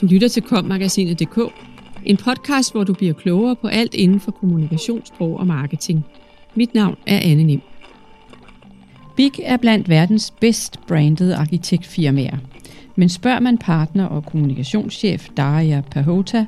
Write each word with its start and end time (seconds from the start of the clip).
Du 0.00 0.06
lytter 0.06 0.28
til 0.28 0.42
kommagasinet.dk, 0.42 1.38
en 2.04 2.16
podcast, 2.16 2.72
hvor 2.72 2.84
du 2.84 2.94
bliver 2.94 3.12
klogere 3.12 3.56
på 3.56 3.66
alt 3.68 3.94
inden 3.94 4.20
for 4.20 4.30
kommunikationssprog 4.30 5.36
og 5.36 5.46
marketing. 5.46 6.04
Mit 6.54 6.74
navn 6.74 6.96
er 7.06 7.20
Anne 7.22 7.44
Nim. 7.44 7.60
Big 9.16 9.32
er 9.42 9.56
blandt 9.56 9.88
verdens 9.88 10.30
bedst 10.40 10.80
brandede 10.88 11.36
arkitektfirmaer. 11.36 12.36
Men 12.96 13.08
spørger 13.08 13.40
man 13.40 13.58
partner 13.58 14.04
og 14.04 14.24
kommunikationschef 14.24 15.28
Daria 15.36 15.82
Pahota, 15.90 16.46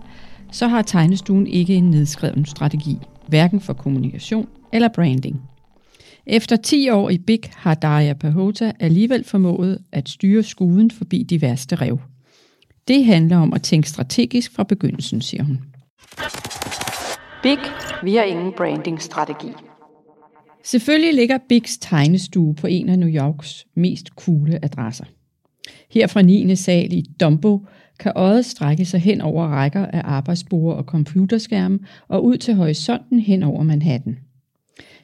så 0.53 0.69
har 0.69 0.83
tegnestuen 0.83 1.47
ikke 1.47 1.75
en 1.75 1.91
nedskreven 1.91 2.45
strategi, 2.45 2.99
hverken 3.29 3.61
for 3.61 3.73
kommunikation 3.73 4.49
eller 4.73 4.89
branding. 4.95 5.41
Efter 6.27 6.57
10 6.57 6.91
år 6.91 7.11
i 7.11 7.19
Big 7.19 7.41
har 7.57 7.75
Daria 7.75 8.13
Pahota 8.13 8.73
alligevel 8.81 9.25
formået 9.25 9.79
at 9.93 10.09
styre 10.09 10.43
skuden 10.43 10.91
forbi 10.91 11.23
de 11.23 11.43
værste 11.43 11.77
rev. 11.77 11.99
Det 12.89 13.05
handler 13.05 13.37
om 13.37 13.53
at 13.53 13.63
tænke 13.63 13.89
strategisk 13.89 14.53
fra 14.53 14.63
begyndelsen, 14.63 15.21
siger 15.21 15.43
hun. 15.43 15.59
Big, 17.43 17.59
vi 18.03 18.15
har 18.15 18.23
ingen 18.23 18.53
brandingstrategi. 18.57 19.49
Selvfølgelig 20.65 21.15
ligger 21.15 21.39
Bigs 21.49 21.79
tegnestue 21.79 22.55
på 22.55 22.67
en 22.67 22.89
af 22.89 22.99
New 22.99 23.09
Yorks 23.09 23.67
mest 23.75 24.07
coole 24.09 24.65
adresser. 24.65 25.05
Her 25.91 26.07
fra 26.07 26.23
9. 26.23 26.57
sal 26.57 26.93
i 26.93 27.05
Dumbo 27.21 27.67
kan 27.99 28.13
øjet 28.17 28.47
strække 28.47 28.85
sig 28.85 29.01
hen 29.01 29.21
over 29.21 29.47
rækker 29.47 29.87
af 29.87 30.01
arbejdsborde 30.05 30.77
og 30.77 30.85
computerskærme 30.85 31.79
og 32.09 32.25
ud 32.25 32.37
til 32.37 32.55
horisonten 32.55 33.21
hen 33.21 33.43
over 33.43 33.63
Manhattan. 33.63 34.19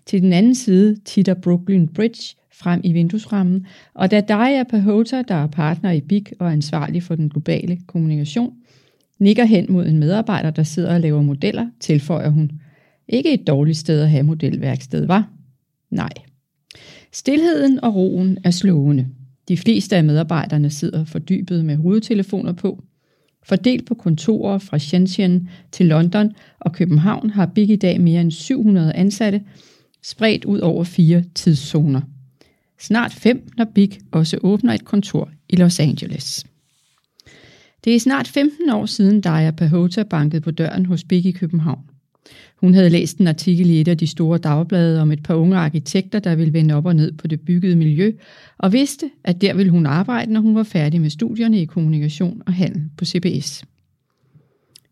Til 0.06 0.22
den 0.22 0.32
anden 0.32 0.54
side 0.54 0.96
titter 1.04 1.34
Brooklyn 1.34 1.88
Bridge 1.88 2.36
frem 2.58 2.80
i 2.84 2.92
vinduesrammen, 2.92 3.66
og 3.94 4.10
da 4.10 4.20
Daria 4.20 4.62
Pahota, 4.62 5.22
der 5.22 5.34
er 5.34 5.46
partner 5.46 5.90
i 5.90 6.00
BIG 6.00 6.26
og 6.40 6.52
ansvarlig 6.52 7.02
for 7.02 7.14
den 7.14 7.28
globale 7.28 7.78
kommunikation, 7.86 8.52
nikker 9.18 9.44
hen 9.44 9.66
mod 9.68 9.86
en 9.86 9.98
medarbejder, 9.98 10.50
der 10.50 10.62
sidder 10.62 10.94
og 10.94 11.00
laver 11.00 11.22
modeller, 11.22 11.66
tilføjer 11.80 12.28
hun. 12.28 12.50
Ikke 13.08 13.34
et 13.34 13.46
dårligt 13.46 13.78
sted 13.78 14.00
at 14.00 14.10
have 14.10 14.22
modelværksted, 14.22 15.06
var? 15.06 15.30
Nej. 15.90 16.12
Stilheden 17.12 17.84
og 17.84 17.94
roen 17.94 18.38
er 18.44 18.50
slående. 18.50 19.06
De 19.48 19.56
fleste 19.56 19.96
af 19.96 20.04
medarbejderne 20.04 20.70
sidder 20.70 21.04
fordybet 21.04 21.64
med 21.64 21.76
hovedtelefoner 21.76 22.52
på. 22.52 22.82
Fordelt 23.42 23.86
på 23.86 23.94
kontorer 23.94 24.58
fra 24.58 24.78
Shenzhen 24.78 25.48
til 25.72 25.86
London 25.86 26.32
og 26.60 26.72
København 26.72 27.30
har 27.30 27.46
Big 27.46 27.70
i 27.70 27.76
dag 27.76 28.00
mere 28.00 28.20
end 28.20 28.30
700 28.30 28.92
ansatte, 28.92 29.42
spredt 30.02 30.44
ud 30.44 30.58
over 30.58 30.84
fire 30.84 31.24
tidszoner. 31.34 32.00
Snart 32.80 33.12
fem, 33.12 33.50
når 33.56 33.64
Big 33.64 33.90
også 34.12 34.38
åbner 34.42 34.72
et 34.74 34.84
kontor 34.84 35.30
i 35.48 35.56
Los 35.56 35.80
Angeles. 35.80 36.46
Det 37.84 37.94
er 37.94 38.00
snart 38.00 38.28
15 38.28 38.70
år 38.70 38.86
siden 38.86 39.20
Daya 39.20 39.50
Pahota 39.50 40.02
bankede 40.02 40.40
på 40.40 40.50
døren 40.50 40.86
hos 40.86 41.04
Big 41.04 41.26
i 41.26 41.32
København. 41.32 41.84
Hun 42.56 42.74
havde 42.74 42.90
læst 42.90 43.18
en 43.18 43.26
artikel 43.26 43.70
i 43.70 43.80
et 43.80 43.88
af 43.88 43.98
de 43.98 44.06
store 44.06 44.38
dagblade 44.38 45.02
om 45.02 45.12
et 45.12 45.22
par 45.22 45.34
unge 45.34 45.56
arkitekter, 45.56 46.18
der 46.18 46.34
ville 46.34 46.52
vende 46.52 46.74
op 46.74 46.86
og 46.86 46.96
ned 46.96 47.12
på 47.12 47.26
det 47.26 47.40
byggede 47.40 47.76
miljø, 47.76 48.12
og 48.58 48.72
vidste, 48.72 49.10
at 49.24 49.40
der 49.40 49.54
ville 49.54 49.70
hun 49.70 49.86
arbejde, 49.86 50.32
når 50.32 50.40
hun 50.40 50.54
var 50.54 50.62
færdig 50.62 51.00
med 51.00 51.10
studierne 51.10 51.60
i 51.60 51.64
kommunikation 51.64 52.42
og 52.46 52.52
handel 52.52 52.82
på 52.96 53.04
CBS. 53.04 53.64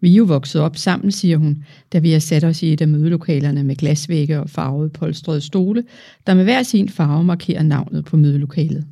Vi 0.00 0.12
er 0.12 0.14
jo 0.14 0.24
vokset 0.24 0.60
op 0.60 0.76
sammen, 0.76 1.12
siger 1.12 1.36
hun, 1.36 1.64
da 1.92 1.98
vi 1.98 2.10
har 2.10 2.18
sat 2.18 2.44
os 2.44 2.62
i 2.62 2.72
et 2.72 2.80
af 2.80 2.88
mødelokalerne 2.88 3.64
med 3.64 3.76
glasvægge 3.76 4.40
og 4.40 4.50
farvede 4.50 4.90
polstrede 4.90 5.40
stole, 5.40 5.84
der 6.26 6.34
med 6.34 6.44
hver 6.44 6.62
sin 6.62 6.88
farve 6.88 7.24
markerer 7.24 7.62
navnet 7.62 8.04
på 8.04 8.16
mødelokalet. 8.16 8.86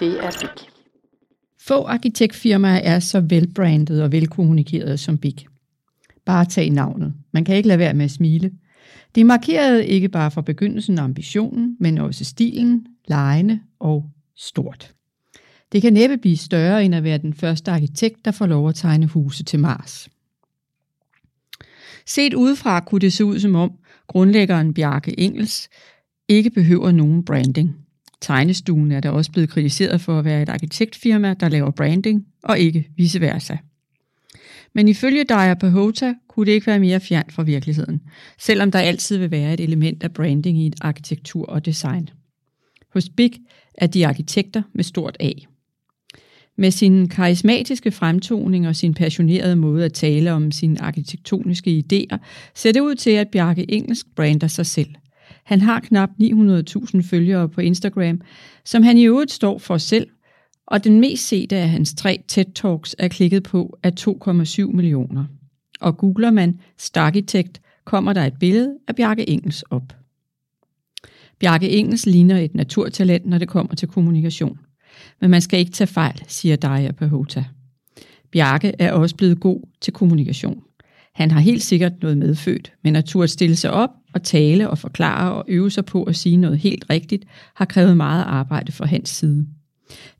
Det 0.00 0.24
er 0.24 0.30
Big. 0.40 0.66
Få 1.60 1.84
arkitektfirmaer 1.84 2.80
er 2.80 2.98
så 2.98 3.20
velbrandet 3.20 4.02
og 4.02 4.12
velkommunikeret 4.12 5.00
som 5.00 5.18
Big. 5.18 5.36
Bare 6.26 6.44
tag 6.44 6.70
navnet. 6.70 7.14
Man 7.32 7.44
kan 7.44 7.56
ikke 7.56 7.68
lade 7.68 7.78
være 7.78 7.94
med 7.94 8.04
at 8.04 8.10
smile. 8.10 8.50
Det 9.14 9.26
markerede 9.26 9.86
ikke 9.86 10.08
bare 10.08 10.30
fra 10.30 10.40
begyndelsen 10.40 10.98
ambitionen, 10.98 11.76
men 11.80 11.98
også 11.98 12.24
stilen, 12.24 12.86
lejende 13.08 13.60
og 13.80 14.04
stort. 14.36 14.94
Det 15.72 15.82
kan 15.82 15.92
næppe 15.92 16.16
blive 16.16 16.36
større 16.36 16.84
end 16.84 16.94
at 16.94 17.04
være 17.04 17.18
den 17.18 17.34
første 17.34 17.70
arkitekt, 17.70 18.24
der 18.24 18.30
får 18.30 18.46
lov 18.46 18.68
at 18.68 18.74
tegne 18.74 19.06
huse 19.06 19.44
til 19.44 19.60
Mars. 19.60 20.08
Set 22.06 22.34
udefra 22.34 22.80
kunne 22.80 23.00
det 23.00 23.12
se 23.12 23.24
ud 23.24 23.38
som 23.38 23.54
om 23.54 23.72
grundlæggeren 24.06 24.74
Bjarke 24.74 25.20
Engels 25.20 25.68
ikke 26.28 26.50
behøver 26.50 26.90
nogen 26.92 27.24
branding. 27.24 27.76
Tegnestuen 28.20 28.92
er 28.92 29.00
da 29.00 29.10
også 29.10 29.32
blevet 29.32 29.50
kritiseret 29.50 30.00
for 30.00 30.18
at 30.18 30.24
være 30.24 30.42
et 30.42 30.48
arkitektfirma, 30.48 31.34
der 31.34 31.48
laver 31.48 31.70
branding, 31.70 32.26
og 32.42 32.58
ikke 32.58 32.90
vice 32.96 33.20
versa. 33.20 33.56
Men 34.74 34.88
ifølge 34.88 35.24
Daya 35.24 35.54
Pahota 35.54 36.14
kunne 36.28 36.46
det 36.46 36.52
ikke 36.52 36.66
være 36.66 36.80
mere 36.80 37.00
fjern 37.00 37.30
fra 37.30 37.42
virkeligheden, 37.42 38.00
selvom 38.38 38.70
der 38.70 38.78
altid 38.78 39.16
vil 39.16 39.30
være 39.30 39.54
et 39.54 39.60
element 39.60 40.02
af 40.02 40.12
branding 40.12 40.58
i 40.58 40.66
et 40.66 40.76
arkitektur 40.80 41.46
og 41.46 41.66
design. 41.66 42.08
Hos 42.92 43.08
Big 43.08 43.32
er 43.74 43.86
de 43.86 44.06
arkitekter 44.06 44.62
med 44.72 44.84
stort 44.84 45.16
A. 45.20 45.30
Med 46.58 46.70
sin 46.70 47.08
karismatiske 47.08 47.90
fremtoning 47.90 48.68
og 48.68 48.76
sin 48.76 48.94
passionerede 48.94 49.56
måde 49.56 49.84
at 49.84 49.92
tale 49.92 50.32
om 50.32 50.50
sine 50.50 50.82
arkitektoniske 50.82 51.84
idéer, 51.84 52.16
ser 52.54 52.72
det 52.72 52.80
ud 52.80 52.94
til, 52.94 53.10
at 53.10 53.28
Bjarke 53.28 53.70
Engelsk 53.70 54.06
brander 54.16 54.46
sig 54.46 54.66
selv. 54.66 54.88
Han 55.44 55.60
har 55.60 55.80
knap 55.80 56.10
900.000 56.22 57.02
følgere 57.02 57.48
på 57.48 57.60
Instagram, 57.60 58.20
som 58.64 58.82
han 58.82 58.96
i 58.96 59.06
øvrigt 59.06 59.32
står 59.32 59.58
for 59.58 59.78
selv, 59.78 60.06
og 60.66 60.84
den 60.84 61.00
mest 61.00 61.28
sete 61.28 61.56
af 61.56 61.68
hans 61.68 61.94
tre 61.94 62.22
TED-talks 62.32 62.94
er 62.98 63.08
klikket 63.08 63.42
på 63.42 63.78
af 63.82 63.92
2,7 64.00 64.64
millioner. 64.64 65.24
Og 65.80 65.96
googler 65.96 66.30
man 66.30 66.60
Starkitekt, 66.78 67.60
kommer 67.84 68.12
der 68.12 68.24
et 68.24 68.38
billede 68.40 68.74
af 68.88 68.96
Bjarke 68.96 69.28
Engels 69.28 69.62
op. 69.62 69.92
Bjarke 71.38 71.70
Engels 71.70 72.06
ligner 72.06 72.38
et 72.38 72.54
naturtalent, 72.54 73.26
når 73.26 73.38
det 73.38 73.48
kommer 73.48 73.74
til 73.74 73.88
kommunikation. 73.88 74.58
Men 75.20 75.30
man 75.30 75.40
skal 75.40 75.58
ikke 75.58 75.72
tage 75.72 75.88
fejl, 75.88 76.22
siger 76.28 76.56
Daria 76.56 76.92
Pahota. 76.92 77.44
Bjarke 78.32 78.72
er 78.78 78.92
også 78.92 79.16
blevet 79.16 79.40
god 79.40 79.60
til 79.80 79.92
kommunikation. 79.92 80.62
Han 81.14 81.30
har 81.30 81.40
helt 81.40 81.62
sikkert 81.62 81.92
noget 82.02 82.18
medfødt, 82.18 82.72
men 82.84 82.96
at 82.96 83.04
turde 83.04 83.28
stille 83.28 83.56
sig 83.56 83.70
op 83.70 83.90
og 84.14 84.22
tale 84.22 84.70
og 84.70 84.78
forklare 84.78 85.32
og 85.32 85.44
øve 85.48 85.70
sig 85.70 85.84
på 85.84 86.02
at 86.02 86.16
sige 86.16 86.36
noget 86.36 86.58
helt 86.58 86.84
rigtigt, 86.90 87.24
har 87.54 87.64
krævet 87.64 87.96
meget 87.96 88.24
arbejde 88.24 88.72
fra 88.72 88.86
hans 88.86 89.08
side. 89.08 89.46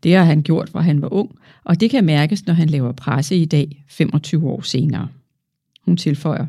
Det 0.03 0.15
har 0.15 0.25
han 0.25 0.43
gjort, 0.43 0.69
hvor 0.69 0.81
han 0.81 1.03
var 1.03 1.13
ung, 1.13 1.31
og 1.65 1.81
det 1.81 1.91
kan 1.91 2.05
mærkes, 2.05 2.47
når 2.47 2.55
han 2.55 2.69
laver 2.69 2.93
presse 2.93 3.37
i 3.37 3.45
dag, 3.45 3.85
25 3.89 4.49
år 4.49 4.61
senere. 4.61 5.09
Hun 5.85 5.97
tilføjer. 5.97 6.47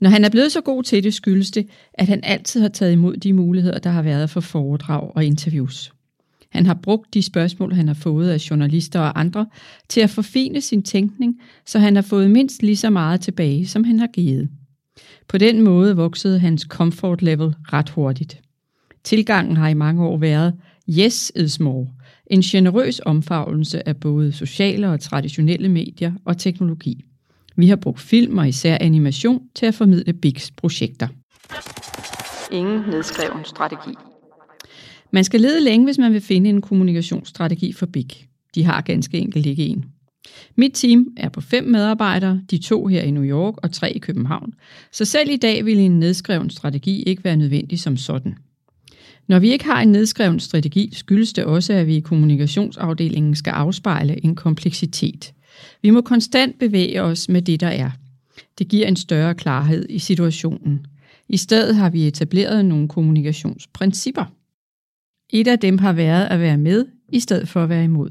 Når 0.00 0.10
han 0.10 0.24
er 0.24 0.28
blevet 0.28 0.52
så 0.52 0.60
god 0.60 0.82
til 0.82 1.04
det, 1.04 1.14
skyldes 1.14 1.50
det, 1.50 1.68
at 1.94 2.08
han 2.08 2.20
altid 2.22 2.60
har 2.60 2.68
taget 2.68 2.92
imod 2.92 3.16
de 3.16 3.32
muligheder, 3.32 3.78
der 3.78 3.90
har 3.90 4.02
været 4.02 4.30
for 4.30 4.40
foredrag 4.40 5.16
og 5.16 5.24
interviews. 5.24 5.92
Han 6.56 6.66
har 6.66 6.74
brugt 6.74 7.14
de 7.14 7.22
spørgsmål, 7.22 7.72
han 7.72 7.88
har 7.88 7.94
fået 7.94 8.30
af 8.30 8.50
journalister 8.50 9.00
og 9.00 9.20
andre, 9.20 9.46
til 9.88 10.00
at 10.00 10.10
forfine 10.10 10.60
sin 10.60 10.82
tænkning, 10.82 11.40
så 11.66 11.78
han 11.78 11.94
har 11.94 12.02
fået 12.02 12.30
mindst 12.30 12.62
lige 12.62 12.76
så 12.76 12.90
meget 12.90 13.20
tilbage, 13.20 13.66
som 13.66 13.84
han 13.84 13.98
har 13.98 14.06
givet. 14.06 14.48
På 15.28 15.38
den 15.38 15.62
måde 15.62 15.96
voksede 15.96 16.38
hans 16.38 16.62
comfort 16.62 17.22
level 17.22 17.54
ret 17.72 17.90
hurtigt. 17.90 18.40
Tilgangen 19.04 19.56
har 19.56 19.68
i 19.68 19.74
mange 19.74 20.04
år 20.04 20.18
været, 20.18 20.54
yes 20.98 21.32
is 21.36 21.60
more, 21.60 21.86
en 22.26 22.40
generøs 22.40 23.00
omfavnelse 23.00 23.88
af 23.88 23.96
både 23.96 24.32
sociale 24.32 24.88
og 24.88 25.00
traditionelle 25.00 25.68
medier 25.68 26.12
og 26.24 26.38
teknologi. 26.38 27.04
Vi 27.56 27.68
har 27.68 27.76
brugt 27.76 28.00
film 28.00 28.38
og 28.38 28.48
især 28.48 28.78
animation 28.80 29.42
til 29.54 29.66
at 29.66 29.74
formidle 29.74 30.12
Bigs 30.12 30.50
projekter. 30.50 31.08
Ingen 32.52 32.80
nedskreven 32.90 33.44
strategi. 33.44 34.05
Man 35.10 35.24
skal 35.24 35.40
lede 35.40 35.64
længe, 35.64 35.84
hvis 35.84 35.98
man 35.98 36.12
vil 36.12 36.20
finde 36.20 36.50
en 36.50 36.60
kommunikationsstrategi 36.60 37.72
for 37.72 37.86
Big. 37.86 38.08
De 38.54 38.64
har 38.64 38.80
ganske 38.80 39.18
enkelt 39.18 39.46
ikke 39.46 39.66
en. 39.66 39.84
Mit 40.56 40.72
team 40.74 41.06
er 41.16 41.28
på 41.28 41.40
fem 41.40 41.64
medarbejdere, 41.64 42.40
de 42.50 42.58
to 42.58 42.86
her 42.86 43.02
i 43.02 43.10
New 43.10 43.24
York 43.24 43.54
og 43.56 43.72
tre 43.72 43.92
i 43.92 43.98
København, 43.98 44.54
så 44.92 45.04
selv 45.04 45.30
i 45.30 45.36
dag 45.36 45.64
vil 45.64 45.78
en 45.78 45.98
nedskreven 45.98 46.50
strategi 46.50 47.02
ikke 47.02 47.24
være 47.24 47.36
nødvendig 47.36 47.80
som 47.80 47.96
sådan. 47.96 48.34
Når 49.28 49.38
vi 49.38 49.52
ikke 49.52 49.64
har 49.64 49.82
en 49.82 49.92
nedskreven 49.92 50.40
strategi, 50.40 50.90
skyldes 50.92 51.32
det 51.32 51.44
også, 51.44 51.72
at 51.72 51.86
vi 51.86 51.96
i 51.96 52.00
kommunikationsafdelingen 52.00 53.34
skal 53.34 53.50
afspejle 53.50 54.24
en 54.24 54.34
kompleksitet. 54.34 55.32
Vi 55.82 55.90
må 55.90 56.00
konstant 56.00 56.58
bevæge 56.58 57.02
os 57.02 57.28
med 57.28 57.42
det, 57.42 57.60
der 57.60 57.68
er. 57.68 57.90
Det 58.58 58.68
giver 58.68 58.86
en 58.88 58.96
større 58.96 59.34
klarhed 59.34 59.86
i 59.88 59.98
situationen. 59.98 60.86
I 61.28 61.36
stedet 61.36 61.76
har 61.76 61.90
vi 61.90 62.06
etableret 62.06 62.64
nogle 62.64 62.88
kommunikationsprincipper. 62.88 64.24
Et 65.30 65.48
af 65.48 65.58
dem 65.58 65.78
har 65.78 65.92
været 65.92 66.26
at 66.26 66.40
være 66.40 66.58
med, 66.58 66.86
i 67.08 67.20
stedet 67.20 67.48
for 67.48 67.62
at 67.62 67.68
være 67.68 67.84
imod. 67.84 68.10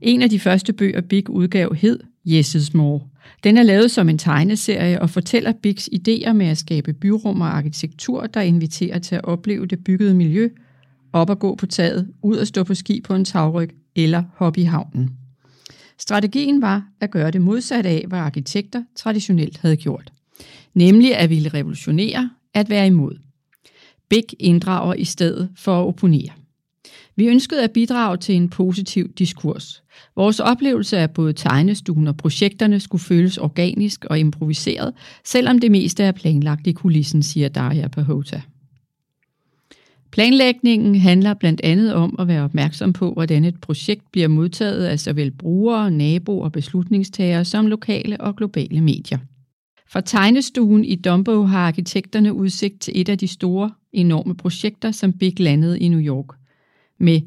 En 0.00 0.22
af 0.22 0.30
de 0.30 0.40
første 0.40 0.72
bøger 0.72 1.00
Big 1.00 1.30
udgav 1.30 1.74
hed 1.74 2.00
Jesses 2.24 2.74
More. 2.74 3.00
Den 3.44 3.58
er 3.58 3.62
lavet 3.62 3.90
som 3.90 4.08
en 4.08 4.18
tegneserie 4.18 5.02
og 5.02 5.10
fortæller 5.10 5.52
Bigs 5.62 5.88
idéer 5.92 6.32
med 6.32 6.46
at 6.46 6.58
skabe 6.58 6.92
byrum 6.92 7.40
og 7.40 7.56
arkitektur, 7.56 8.26
der 8.26 8.40
inviterer 8.40 8.98
til 8.98 9.14
at 9.14 9.24
opleve 9.24 9.66
det 9.66 9.84
byggede 9.84 10.14
miljø, 10.14 10.48
op 11.12 11.30
at 11.30 11.38
gå 11.38 11.54
på 11.54 11.66
taget, 11.66 12.08
ud 12.22 12.38
at 12.38 12.48
stå 12.48 12.64
på 12.64 12.74
ski 12.74 13.00
på 13.00 13.14
en 13.14 13.24
tagryg 13.24 13.70
eller 13.96 14.22
hoppe 14.36 14.60
i 14.60 14.64
havnen. 14.64 15.10
Strategien 15.98 16.62
var 16.62 16.88
at 17.00 17.10
gøre 17.10 17.30
det 17.30 17.42
modsatte 17.42 17.90
af, 17.90 18.04
hvad 18.08 18.18
arkitekter 18.18 18.82
traditionelt 18.96 19.58
havde 19.58 19.76
gjort. 19.76 20.12
Nemlig 20.74 21.16
at 21.16 21.30
ville 21.30 21.48
revolutionere, 21.48 22.30
at 22.54 22.70
være 22.70 22.86
imod. 22.86 23.25
Big 24.08 24.24
inddrager 24.38 24.94
i 24.94 25.04
stedet 25.04 25.50
for 25.56 25.80
at 25.80 25.86
opponere. 25.86 26.30
Vi 27.16 27.26
ønskede 27.26 27.64
at 27.64 27.70
bidrage 27.70 28.16
til 28.16 28.34
en 28.34 28.48
positiv 28.48 29.12
diskurs. 29.12 29.82
Vores 30.16 30.40
oplevelse 30.40 30.98
af 30.98 31.10
både 31.10 31.32
tegnestuen 31.32 32.08
og 32.08 32.16
projekterne 32.16 32.80
skulle 32.80 33.02
føles 33.02 33.38
organisk 33.38 34.04
og 34.04 34.18
improviseret, 34.18 34.94
selvom 35.24 35.58
det 35.58 35.70
meste 35.70 36.02
er 36.02 36.12
planlagt 36.12 36.66
i 36.66 36.72
kulissen, 36.72 37.22
siger 37.22 37.48
Daria 37.48 37.88
Pahota. 37.88 38.42
Planlægningen 40.10 40.94
handler 40.94 41.34
blandt 41.34 41.60
andet 41.64 41.94
om 41.94 42.16
at 42.18 42.28
være 42.28 42.42
opmærksom 42.42 42.92
på, 42.92 43.12
hvordan 43.12 43.44
et 43.44 43.60
projekt 43.60 44.12
bliver 44.12 44.28
modtaget 44.28 44.84
af 44.84 45.00
såvel 45.00 45.30
brugere, 45.30 45.90
naboer 45.90 46.44
og 46.44 46.52
beslutningstagere 46.52 47.44
som 47.44 47.66
lokale 47.66 48.20
og 48.20 48.36
globale 48.36 48.80
medier. 48.80 49.18
Fra 49.88 50.00
tegnestuen 50.00 50.84
i 50.84 50.94
Dumbo 50.94 51.42
har 51.42 51.66
arkitekterne 51.66 52.34
udsigt 52.34 52.80
til 52.80 53.00
et 53.00 53.08
af 53.08 53.18
de 53.18 53.28
store, 53.28 53.70
enorme 53.92 54.34
projekter, 54.34 54.90
som 54.90 55.12
Big 55.12 55.40
landede 55.40 55.80
i 55.80 55.88
New 55.88 56.00
York. 56.00 56.36
Med 56.98 57.20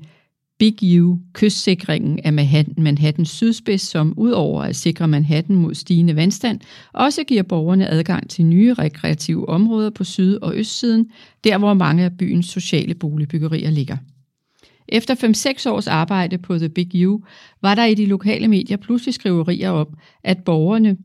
Big 0.60 1.02
U, 1.02 1.20
kystsikringen 1.34 2.20
af 2.24 2.34
Manhattan, 2.34 2.84
Manhattans 2.84 3.30
sydspids, 3.30 3.82
som 3.82 4.14
udover 4.18 4.64
at 4.64 4.76
sikre 4.76 5.08
Manhattan 5.08 5.56
mod 5.56 5.74
stigende 5.74 6.16
vandstand, 6.16 6.60
også 6.94 7.24
giver 7.24 7.44
borgerne 7.44 7.88
adgang 7.88 8.30
til 8.30 8.46
nye 8.46 8.74
rekreative 8.74 9.50
områder 9.50 9.90
på 9.90 10.04
syd- 10.04 10.38
og 10.42 10.56
østsiden, 10.56 11.10
der 11.44 11.58
hvor 11.58 11.74
mange 11.74 12.04
af 12.04 12.18
byens 12.18 12.46
sociale 12.46 12.94
boligbyggerier 12.94 13.72
ligger. 13.72 13.98
Efter 14.88 15.16
5-6 15.16 15.70
års 15.70 15.88
arbejde 15.88 16.38
på 16.38 16.58
The 16.58 16.70
Big 16.70 17.10
U, 17.10 17.22
var 17.62 17.76
der 17.76 17.86
i 17.86 17.94
de 17.94 18.06
lokale 18.06 18.48
medier 18.48 18.78
pludselig 18.78 19.14
skriverier 19.14 19.70
om, 19.70 19.88
at 20.24 20.44
borgerne 20.44 20.98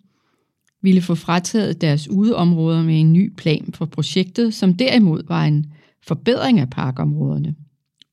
ville 0.84 1.00
få 1.00 1.14
frataget 1.14 1.80
deres 1.80 2.10
udeområder 2.10 2.82
med 2.82 3.00
en 3.00 3.12
ny 3.12 3.32
plan 3.36 3.70
for 3.74 3.84
projektet, 3.84 4.54
som 4.54 4.74
derimod 4.74 5.22
var 5.28 5.44
en 5.44 5.66
forbedring 6.06 6.60
af 6.60 6.70
parkområderne. 6.70 7.54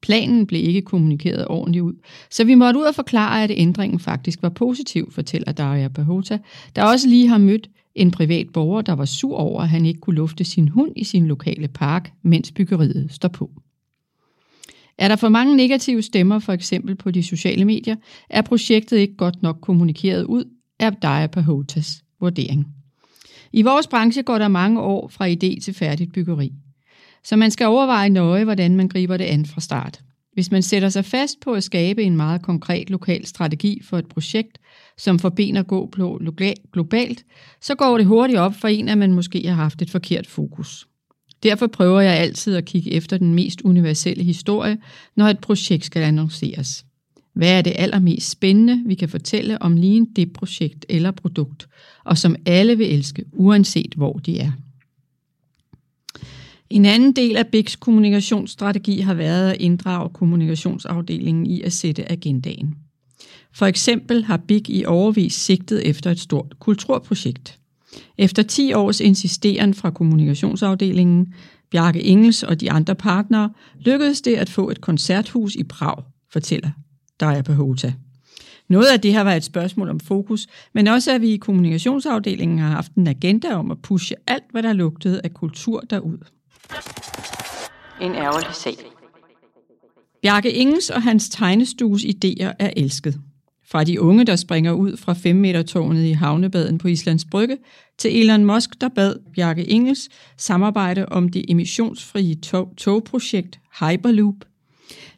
Planen 0.02 0.48
blev 0.48 0.68
ikke 0.68 0.82
kommunikeret 0.82 1.48
ordentligt 1.48 1.84
ud, 1.84 1.94
så 2.30 2.44
vi 2.44 2.56
måtte 2.56 2.80
ud 2.80 2.84
og 2.84 2.96
forklare, 2.96 3.44
at 3.44 3.52
ændringen 3.54 4.00
faktisk 4.00 4.42
var 4.42 4.50
positiv, 4.50 5.12
fortæller 5.12 5.52
Daria 5.52 5.88
Bahota, 5.88 6.40
der 6.76 6.84
også 6.84 7.10
lige 7.10 7.28
har 7.28 7.38
mødt 7.38 7.70
en 7.96 8.12
privat 8.12 8.48
borger, 8.54 8.82
der 8.82 8.94
var 8.94 9.06
sur 9.06 9.38
over, 9.38 9.62
at 9.62 9.70
han 9.70 9.86
ikke 9.86 10.00
kunne 10.00 10.16
lufte 10.16 10.44
sin 10.44 10.68
hund 10.68 10.92
i 10.96 11.04
sin 11.04 11.28
lokale 11.28 11.68
park, 11.68 12.12
mens 12.24 12.52
byggeriet 12.52 13.08
står 13.12 13.30
på. 13.30 13.52
Er 14.98 15.08
der 15.08 15.16
for 15.16 15.30
mange 15.30 15.58
negative 15.58 16.02
stemmer, 16.02 16.40
for 16.40 16.54
eksempel 16.54 16.96
på 16.96 17.12
de 17.12 17.24
sociale 17.24 17.66
medier, 17.66 17.96
er 18.30 18.42
projektet 18.42 18.98
ikke 18.98 19.16
godt 19.16 19.44
nok 19.44 19.58
kommunikeret 19.62 20.24
ud, 20.24 20.44
er 20.80 20.90
Daria 20.90 21.28
Pahotas 21.28 22.04
vurdering. 22.22 22.68
I 23.54 23.62
vores 23.62 23.88
branche 23.88 24.24
går 24.24 24.38
der 24.38 24.48
mange 24.48 24.82
år 24.82 25.08
fra 25.08 25.28
idé 25.30 25.64
til 25.64 25.74
færdigt 25.74 26.14
byggeri. 26.14 26.54
Så 27.24 27.36
man 27.36 27.52
skal 27.52 27.68
overveje 27.68 28.10
nøje, 28.10 28.44
hvordan 28.44 28.76
man 28.76 28.88
griber 28.88 29.18
det 29.18 29.26
an 29.26 29.46
fra 29.46 29.62
start. 29.62 30.02
Hvis 30.34 30.52
man 30.52 30.62
sætter 30.62 30.90
sig 30.90 31.06
fast 31.06 31.40
på 31.40 31.54
at 31.54 31.64
skabe 31.64 32.04
en 32.04 32.16
meget 32.16 32.42
konkret 32.42 32.90
lokal 32.90 33.26
strategi 33.26 33.82
for 33.84 33.98
et 33.98 34.08
projekt, 34.08 34.58
som 34.98 35.20
forbener 35.20 35.64
gå 35.64 35.94
globalt, 36.74 37.26
så 37.62 37.76
går 37.76 37.98
det 37.98 38.08
hurtigt 38.08 38.40
op 38.40 38.56
for 38.56 38.68
en, 38.68 38.90
at 38.90 38.98
man 38.98 39.14
måske 39.14 39.48
har 39.48 39.56
haft 39.56 39.82
et 39.82 39.90
forkert 39.90 40.28
fokus. 40.28 40.88
Derfor 41.44 41.68
prøver 41.68 42.02
jeg 42.02 42.14
altid 42.18 42.56
at 42.56 42.66
kigge 42.66 42.92
efter 42.92 43.18
den 43.18 43.34
mest 43.34 43.62
universelle 43.62 44.24
historie, 44.24 44.78
når 45.16 45.26
et 45.26 45.40
projekt 45.40 45.86
skal 45.86 46.02
annonceres. 46.02 46.86
Hvad 47.34 47.58
er 47.58 47.62
det 47.62 47.74
allermest 47.76 48.30
spændende, 48.30 48.84
vi 48.86 48.96
kan 48.96 49.10
fortælle 49.10 49.62
om 49.62 49.76
lige 49.76 50.08
det 50.16 50.34
projekt 50.34 50.86
eller 50.90 51.12
produkt, 51.12 51.68
og 52.06 52.18
som 52.18 52.36
alle 52.46 52.78
vil 52.78 52.94
elske, 52.94 53.26
uanset 53.34 53.94
hvor 53.98 54.14
de 54.14 54.40
er. 54.40 54.52
En 56.70 56.86
anden 56.86 57.12
del 57.14 57.38
af 57.38 57.48
BIGs 57.48 57.76
kommunikationsstrategi 57.76 59.00
har 59.00 59.14
været 59.14 59.52
at 59.52 59.62
inddrage 59.62 60.10
kommunikationsafdelingen 60.10 61.46
i 61.46 61.62
at 61.62 61.74
sætte 61.74 62.12
agendaen. 62.12 62.76
For 63.54 63.66
eksempel 63.66 64.24
har 64.24 64.38
BIG 64.38 64.70
i 64.70 64.86
overvis 64.86 65.34
sigtet 65.34 65.90
efter 65.90 66.12
et 66.12 66.20
stort 66.20 66.60
kulturprojekt. 66.60 67.60
Efter 68.18 68.44
10 68.44 68.74
års 68.74 69.00
insisteren 69.00 69.74
fra 69.74 69.90
kommunikationsafdelingen, 69.90 71.34
Bjarke 71.72 72.04
Engels 72.04 72.44
og 72.44 72.62
de 72.62 72.72
andre 72.72 72.96
partnere, 72.96 73.50
lykkedes 73.80 74.22
det 74.22 74.36
at 74.36 74.50
få 74.50 74.70
et 74.70 74.82
koncerthus 74.82 75.56
i 75.56 75.64
Prag, 75.64 76.04
fortæller 76.34 76.70
Daria 77.22 77.42
Pahota. 77.42 77.94
Noget 78.70 78.88
af 78.88 79.00
det 79.02 79.14
har 79.14 79.24
været 79.24 79.38
et 79.38 79.44
spørgsmål 79.44 79.90
om 79.90 80.00
fokus, 80.00 80.48
men 80.74 80.88
også 80.88 81.12
at 81.12 81.22
vi 81.22 81.30
i 81.30 81.38
kommunikationsafdelingen 81.38 82.60
har 82.60 82.70
haft 82.70 82.94
en 82.94 83.08
agenda 83.08 83.56
om 83.56 83.72
at 83.72 83.82
pushe 83.82 84.16
alt, 84.28 84.44
hvad 84.52 84.64
der 84.64 84.74
lugtede 84.74 85.22
af 85.24 85.34
kultur 85.34 85.80
derud. 85.80 86.18
En 88.02 88.12
ærgerlig 88.12 88.56
sag. 88.56 88.76
Bjarke 90.22 90.52
Ingens 90.52 90.90
og 90.90 91.02
hans 91.02 91.30
tegnestues 91.30 92.04
idéer 92.04 92.52
er 92.60 92.70
elsket. 92.78 93.20
Fra 93.72 93.84
de 93.84 94.02
unge, 94.02 94.26
der 94.26 94.36
springer 94.36 94.72
ud 94.72 94.98
fra 94.98 95.14
5 95.14 95.36
meter 95.36 95.62
tårnet 95.62 96.06
i 96.06 96.12
havnebaden 96.12 96.78
på 96.78 96.88
Islands 96.88 97.26
Brygge, 97.26 97.58
til 97.98 98.22
Elon 98.22 98.46
Musk, 98.46 98.82
der 98.82 98.90
bad 98.90 99.16
Bjarke 99.36 99.64
Ingels 99.64 100.10
samarbejde 100.38 101.06
om 101.06 101.30
det 101.30 101.46
emissionsfrie 101.50 102.36
tog 102.36 102.74
togprojekt 102.78 103.60
Hyperloop. 103.80 104.36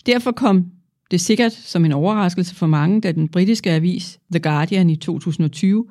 Derfor 0.06 0.32
kom 0.32 0.66
det 1.14 1.22
sikkert 1.22 1.52
som 1.52 1.86
en 1.86 1.92
overraskelse 1.92 2.56
for 2.56 2.68
mange, 2.68 3.02
da 3.02 3.12
den 3.12 3.28
britiske 3.28 3.72
avis 3.72 4.20
The 4.32 4.40
Guardian 4.40 4.90
i 4.90 4.96
2020 4.96 5.86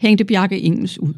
hængte 0.00 0.24
Bjarke 0.24 0.60
Ingels 0.60 0.98
ud. 0.98 1.14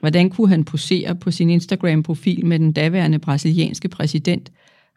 Hvordan 0.00 0.30
kunne 0.30 0.48
han 0.48 0.64
posere 0.64 1.14
på 1.14 1.30
sin 1.30 1.50
Instagram-profil 1.50 2.46
med 2.46 2.58
den 2.58 2.72
daværende 2.72 3.18
brasilianske 3.18 3.88
præsident 3.88 4.52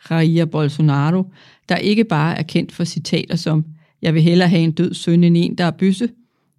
Jair 0.10 0.46
Bolsonaro, 0.46 1.24
der 1.70 1.76
ikke 1.76 2.04
bare 2.04 2.38
er 2.38 2.44
kendt 2.44 2.72
for 2.72 2.84
citater 2.84 3.36
som 3.36 3.66
jeg 4.02 4.14
vil 4.14 4.22
hellere 4.22 4.50
have 4.50 4.62
en 4.62 4.72
død 4.72 4.94
søn 4.94 5.24
end 5.24 5.38
en, 5.38 5.58
der 5.58 5.64
er 5.64 5.72
bøsse. 5.72 6.10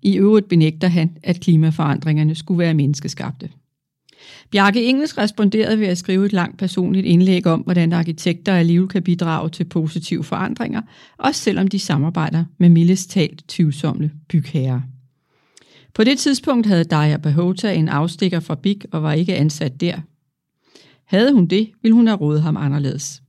I 0.03 0.17
øvrigt 0.17 0.49
benægter 0.49 0.89
han, 0.89 1.17
at 1.23 1.41
klimaforandringerne 1.41 2.35
skulle 2.35 2.59
være 2.59 2.75
menneskeskabte. 2.75 3.49
Bjarke 4.51 4.85
Engels 4.85 5.19
responderede 5.19 5.81
ved 5.81 5.87
at 5.87 5.99
skrive 5.99 6.27
et 6.27 6.33
langt 6.33 6.59
personligt 6.59 7.07
indlæg 7.07 7.47
om, 7.47 7.61
hvordan 7.61 7.93
arkitekter 7.93 8.55
alligevel 8.55 8.89
kan 8.89 9.03
bidrage 9.03 9.51
til 9.51 9.65
positive 9.65 10.25
forandringer, 10.25 10.83
også 11.19 11.41
selvom 11.41 11.69
de 11.69 11.79
samarbejder 11.79 12.45
med 12.59 12.69
mildest 12.69 13.11
talt 13.11 13.45
tvivlsomme 13.49 14.11
bygherrer. 14.29 14.81
På 15.95 16.05
det 16.05 16.19
tidspunkt 16.19 16.67
havde 16.67 16.85
Daya 16.85 17.17
Bahota 17.17 17.73
en 17.73 17.89
afstikker 17.89 18.41
fra 18.41 18.55
BIG 18.55 18.81
og 18.93 19.03
var 19.03 19.13
ikke 19.13 19.37
ansat 19.37 19.81
der. 19.81 19.97
Havde 21.05 21.33
hun 21.33 21.47
det, 21.47 21.71
ville 21.83 21.95
hun 21.95 22.07
have 22.07 22.19
rådet 22.19 22.43
ham 22.43 22.57
anderledes. 22.57 23.23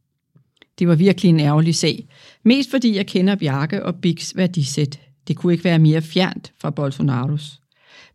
Det 0.80 0.88
var 0.88 0.96
virkelig 0.96 1.30
en 1.30 1.40
ærgerlig 1.40 1.76
sag. 1.76 2.08
Mest 2.44 2.72
fordi 2.72 2.96
jeg 2.96 3.08
kender 3.08 3.36
Bjarke 3.36 3.86
og 3.86 3.96
Bigs 3.96 4.38
værdisæt. 4.38 5.00
Det 5.28 5.36
kunne 5.36 5.54
ikke 5.54 5.64
være 5.64 5.80
mere 5.80 6.02
fjernt 6.02 6.54
fra 6.58 6.70
Bolsonaros. 6.70 7.60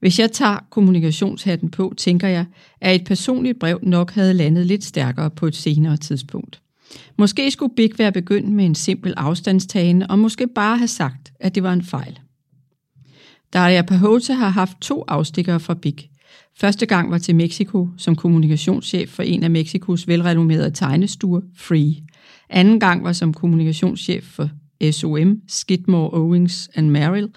Hvis 0.01 0.19
jeg 0.19 0.33
tager 0.33 0.59
kommunikationshatten 0.71 1.71
på, 1.71 1.95
tænker 1.97 2.29
jeg, 2.29 2.47
at 2.81 2.95
et 2.95 3.05
personligt 3.07 3.59
brev 3.59 3.79
nok 3.83 4.11
havde 4.13 4.35
landet 4.35 4.67
lidt 4.67 4.85
stærkere 4.85 5.31
på 5.31 5.47
et 5.47 5.57
senere 5.57 5.97
tidspunkt. 5.97 6.61
Måske 7.19 7.51
skulle 7.51 7.75
Big 7.77 7.91
være 7.99 8.13
begyndt 8.13 8.49
med 8.49 8.65
en 8.65 8.75
simpel 8.75 9.15
afstandstagen, 9.17 10.11
og 10.11 10.19
måske 10.19 10.47
bare 10.55 10.79
have 10.79 10.89
sagt, 10.89 11.33
at 11.41 11.55
det 11.55 11.63
var 11.63 11.73
en 11.73 11.85
fejl. 11.85 12.19
Daria 13.53 13.83
Pahota 13.83 14.33
har 14.33 14.49
haft 14.49 14.81
to 14.81 15.05
afstikkere 15.09 15.61
fra 15.61 15.75
Big. 15.75 16.11
Første 16.57 16.87
gang 16.87 17.11
var 17.11 17.19
til 17.19 17.37
Mexico 17.37 17.89
som 17.97 18.17
kommunikationschef 18.17 19.09
for 19.09 19.23
en 19.23 19.43
af 19.43 19.51
Mexikos 19.51 20.09
velrenommerede 20.09 20.71
tegnestuer, 20.71 21.41
Free. 21.57 21.95
Anden 22.51 22.81
gang 22.81 23.05
var 23.05 23.13
som 23.13 23.35
kommunikationschef 23.35 24.25
for 24.25 24.49
SOM, 24.93 25.41
Skidmore, 25.49 26.11
Owings 26.13 26.71
and 26.75 26.91
Merrill, 26.91 27.29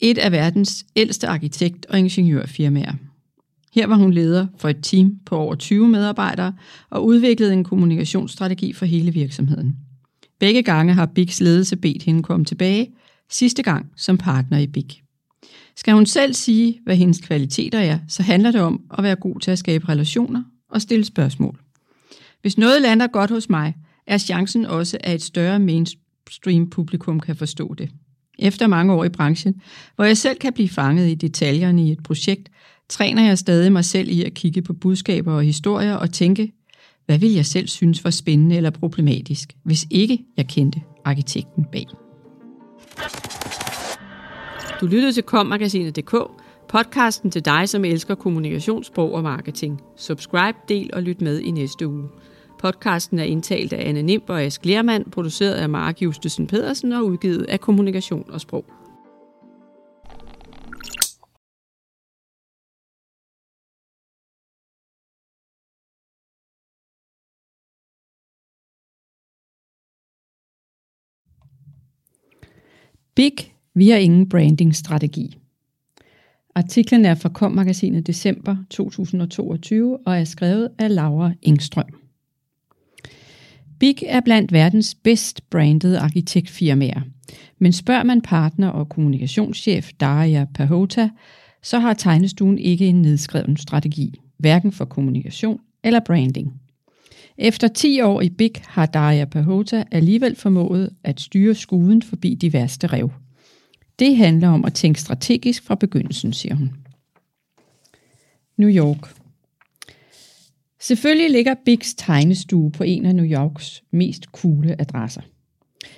et 0.00 0.18
af 0.18 0.32
verdens 0.32 0.86
ældste 0.96 1.28
arkitekt- 1.28 1.86
og 1.86 1.98
ingeniørfirmaer. 1.98 2.92
Her 3.74 3.86
var 3.86 3.96
hun 3.96 4.12
leder 4.12 4.46
for 4.58 4.68
et 4.68 4.78
team 4.82 5.18
på 5.26 5.36
over 5.36 5.54
20 5.54 5.88
medarbejdere 5.88 6.52
og 6.90 7.04
udviklede 7.06 7.52
en 7.52 7.64
kommunikationsstrategi 7.64 8.72
for 8.72 8.86
hele 8.86 9.12
virksomheden. 9.12 9.76
Begge 10.40 10.62
gange 10.62 10.94
har 10.94 11.06
Bigs 11.06 11.40
ledelse 11.40 11.76
bedt 11.76 12.02
hende 12.02 12.22
komme 12.22 12.44
tilbage, 12.44 12.90
sidste 13.30 13.62
gang 13.62 13.86
som 13.96 14.18
partner 14.18 14.58
i 14.58 14.66
Big. 14.66 15.02
Skal 15.76 15.94
hun 15.94 16.06
selv 16.06 16.34
sige, 16.34 16.80
hvad 16.84 16.96
hendes 16.96 17.20
kvaliteter 17.20 17.78
er, 17.78 17.98
så 18.08 18.22
handler 18.22 18.50
det 18.50 18.60
om 18.60 18.80
at 18.98 19.04
være 19.04 19.16
god 19.16 19.40
til 19.40 19.50
at 19.50 19.58
skabe 19.58 19.88
relationer 19.88 20.42
og 20.70 20.82
stille 20.82 21.04
spørgsmål. 21.04 21.60
Hvis 22.42 22.58
noget 22.58 22.82
lander 22.82 23.06
godt 23.06 23.30
hos 23.30 23.48
mig, 23.48 23.74
er 24.06 24.18
chancen 24.18 24.66
også, 24.66 24.98
at 25.00 25.14
et 25.14 25.22
større 25.22 25.58
mainstream 25.58 26.70
publikum 26.70 27.20
kan 27.20 27.36
forstå 27.36 27.74
det. 27.74 27.90
Efter 28.38 28.66
mange 28.66 28.92
år 28.92 29.04
i 29.04 29.08
branchen, 29.08 29.54
hvor 29.96 30.04
jeg 30.04 30.16
selv 30.16 30.38
kan 30.38 30.52
blive 30.52 30.68
fanget 30.68 31.08
i 31.08 31.14
detaljerne 31.14 31.86
i 31.86 31.92
et 31.92 32.02
projekt, 32.02 32.48
træner 32.88 33.26
jeg 33.26 33.38
stadig 33.38 33.72
mig 33.72 33.84
selv 33.84 34.08
i 34.08 34.24
at 34.24 34.34
kigge 34.34 34.62
på 34.62 34.72
budskaber 34.72 35.32
og 35.32 35.42
historier 35.42 35.94
og 35.94 36.12
tænke, 36.12 36.52
hvad 37.06 37.18
vil 37.18 37.32
jeg 37.32 37.46
selv 37.46 37.68
synes 37.68 38.04
var 38.04 38.10
spændende 38.10 38.56
eller 38.56 38.70
problematisk, 38.70 39.56
hvis 39.64 39.86
ikke 39.90 40.18
jeg 40.36 40.46
kendte 40.48 40.80
arkitekten 41.04 41.64
bag. 41.72 41.86
Du 44.80 44.86
lyttede 44.86 45.12
til 45.12 45.22
kommagasinet.dk, 45.22 46.14
podcasten 46.68 47.30
til 47.30 47.44
dig, 47.44 47.68
som 47.68 47.84
elsker 47.84 48.14
kommunikationssprog 48.14 49.14
og 49.14 49.22
marketing. 49.22 49.80
Subscribe, 49.96 50.58
del 50.68 50.90
og 50.92 51.02
lyt 51.02 51.20
med 51.20 51.40
i 51.40 51.50
næste 51.50 51.88
uge. 51.88 52.08
Podcasten 52.58 53.18
er 53.18 53.24
indtalt 53.24 53.72
af 53.72 53.88
Anne 53.88 54.02
Nimb 54.02 54.30
og 54.30 54.42
Ask 54.42 54.64
Lermand, 54.64 55.10
produceret 55.10 55.54
af 55.54 55.68
Mark 55.68 56.02
Justesen 56.02 56.46
Pedersen 56.46 56.92
og 56.92 57.04
udgivet 57.04 57.44
af 57.48 57.60
Kommunikation 57.60 58.30
og 58.30 58.40
Sprog. 58.40 58.64
Big, 73.14 73.54
vi 73.74 73.88
har 73.88 73.98
ingen 73.98 74.28
brandingstrategi. 74.28 75.38
Artiklen 76.54 77.04
er 77.04 77.14
fra 77.14 77.28
Kom-magasinet 77.28 78.06
december 78.06 78.56
2022 78.70 79.98
og 80.06 80.18
er 80.18 80.24
skrevet 80.24 80.70
af 80.78 80.94
Laura 80.94 81.32
Engstrøm. 81.42 82.07
Big 83.78 83.96
er 84.06 84.20
blandt 84.20 84.52
verdens 84.52 84.94
bedst 84.94 85.50
brandede 85.50 85.98
arkitektfirmaer, 85.98 87.00
men 87.58 87.72
spørger 87.72 88.02
man 88.02 88.20
partner 88.20 88.68
og 88.68 88.88
kommunikationschef 88.88 89.92
Daria 90.00 90.46
Pahota, 90.54 91.10
så 91.62 91.78
har 91.78 91.94
tegnestuen 91.94 92.58
ikke 92.58 92.86
en 92.86 93.02
nedskreven 93.02 93.56
strategi, 93.56 94.20
hverken 94.38 94.72
for 94.72 94.84
kommunikation 94.84 95.60
eller 95.84 96.00
branding. 96.00 96.52
Efter 97.38 97.68
10 97.68 98.00
år 98.00 98.20
i 98.20 98.28
Big 98.28 98.52
har 98.66 98.86
Daria 98.86 99.24
Pahota 99.24 99.84
alligevel 99.90 100.36
formået 100.36 100.90
at 101.04 101.20
styre 101.20 101.54
skuden 101.54 102.02
forbi 102.02 102.34
de 102.34 102.52
værste 102.52 102.86
rev. 102.86 103.10
Det 103.98 104.16
handler 104.16 104.48
om 104.48 104.64
at 104.64 104.74
tænke 104.74 105.00
strategisk 105.00 105.62
fra 105.62 105.74
begyndelsen, 105.74 106.32
siger 106.32 106.54
hun. 106.54 106.70
New 108.56 108.70
York. 108.70 109.14
Selvfølgelig 110.80 111.30
ligger 111.30 111.54
Bigs 111.64 111.94
tegnestue 111.94 112.70
på 112.70 112.84
en 112.84 113.06
af 113.06 113.14
New 113.14 113.26
Yorks 113.26 113.82
mest 113.90 114.24
coole 114.24 114.80
adresser. 114.80 115.22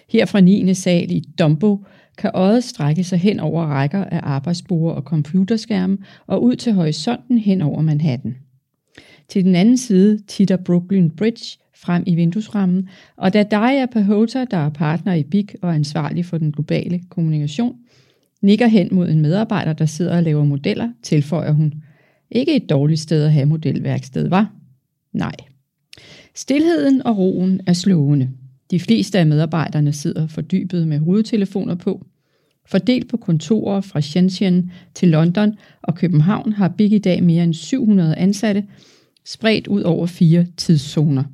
Her 0.08 0.26
fra 0.26 0.40
9. 0.40 0.74
sal 0.74 1.10
i 1.10 1.20
Dumbo 1.38 1.84
kan 2.18 2.30
øjet 2.34 2.64
strække 2.64 3.04
sig 3.04 3.18
hen 3.18 3.40
over 3.40 3.64
rækker 3.64 4.04
af 4.04 4.20
arbejdsborde 4.22 4.94
og 4.94 5.02
computerskærme 5.02 5.98
og 6.26 6.42
ud 6.42 6.56
til 6.56 6.72
horisonten 6.72 7.38
hen 7.38 7.62
over 7.62 7.82
Manhattan. 7.82 8.36
Til 9.28 9.44
den 9.44 9.54
anden 9.54 9.76
side 9.76 10.18
titter 10.26 10.56
Brooklyn 10.56 11.10
Bridge 11.10 11.58
frem 11.76 12.02
i 12.06 12.14
vinduesrammen, 12.14 12.88
og 13.16 13.32
da 13.32 13.42
Daria 13.42 13.86
Pahota, 13.86 14.44
der 14.50 14.56
er 14.56 14.70
partner 14.70 15.14
i 15.14 15.22
BIG 15.22 15.48
og 15.62 15.74
ansvarlig 15.74 16.24
for 16.24 16.38
den 16.38 16.52
globale 16.52 17.00
kommunikation, 17.08 17.76
nikker 18.42 18.66
hen 18.66 18.88
mod 18.92 19.08
en 19.08 19.20
medarbejder, 19.20 19.72
der 19.72 19.86
sidder 19.86 20.16
og 20.16 20.22
laver 20.22 20.44
modeller, 20.44 20.88
tilføjer 21.02 21.52
hun. 21.52 21.74
Ikke 22.30 22.56
et 22.56 22.70
dårligt 22.70 23.00
sted 23.00 23.24
at 23.24 23.32
have 23.32 23.46
modelværksted, 23.46 24.28
var? 24.28 24.59
Nej. 25.12 25.34
Stilheden 26.34 27.02
og 27.06 27.18
roen 27.18 27.60
er 27.66 27.72
slående. 27.72 28.30
De 28.70 28.80
fleste 28.80 29.18
af 29.18 29.26
medarbejderne 29.26 29.92
sidder 29.92 30.26
fordybet 30.26 30.88
med 30.88 30.98
hovedtelefoner 30.98 31.74
på. 31.74 32.06
Fordelt 32.66 33.08
på 33.08 33.16
kontorer 33.16 33.80
fra 33.80 34.00
Shenzhen 34.00 34.72
til 34.94 35.08
London 35.08 35.54
og 35.82 35.94
København 35.94 36.52
har 36.52 36.68
Big 36.68 36.92
i 36.92 36.98
dag 36.98 37.22
mere 37.22 37.44
end 37.44 37.54
700 37.54 38.16
ansatte, 38.16 38.64
spredt 39.26 39.66
ud 39.66 39.82
over 39.82 40.06
fire 40.06 40.46
tidszoner. 40.56 41.24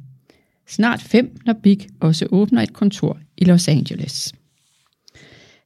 Snart 0.68 1.02
fem, 1.02 1.40
når 1.46 1.52
Big 1.52 1.86
også 2.00 2.26
åbner 2.30 2.62
et 2.62 2.72
kontor 2.72 3.18
i 3.36 3.44
Los 3.44 3.68
Angeles. 3.68 4.34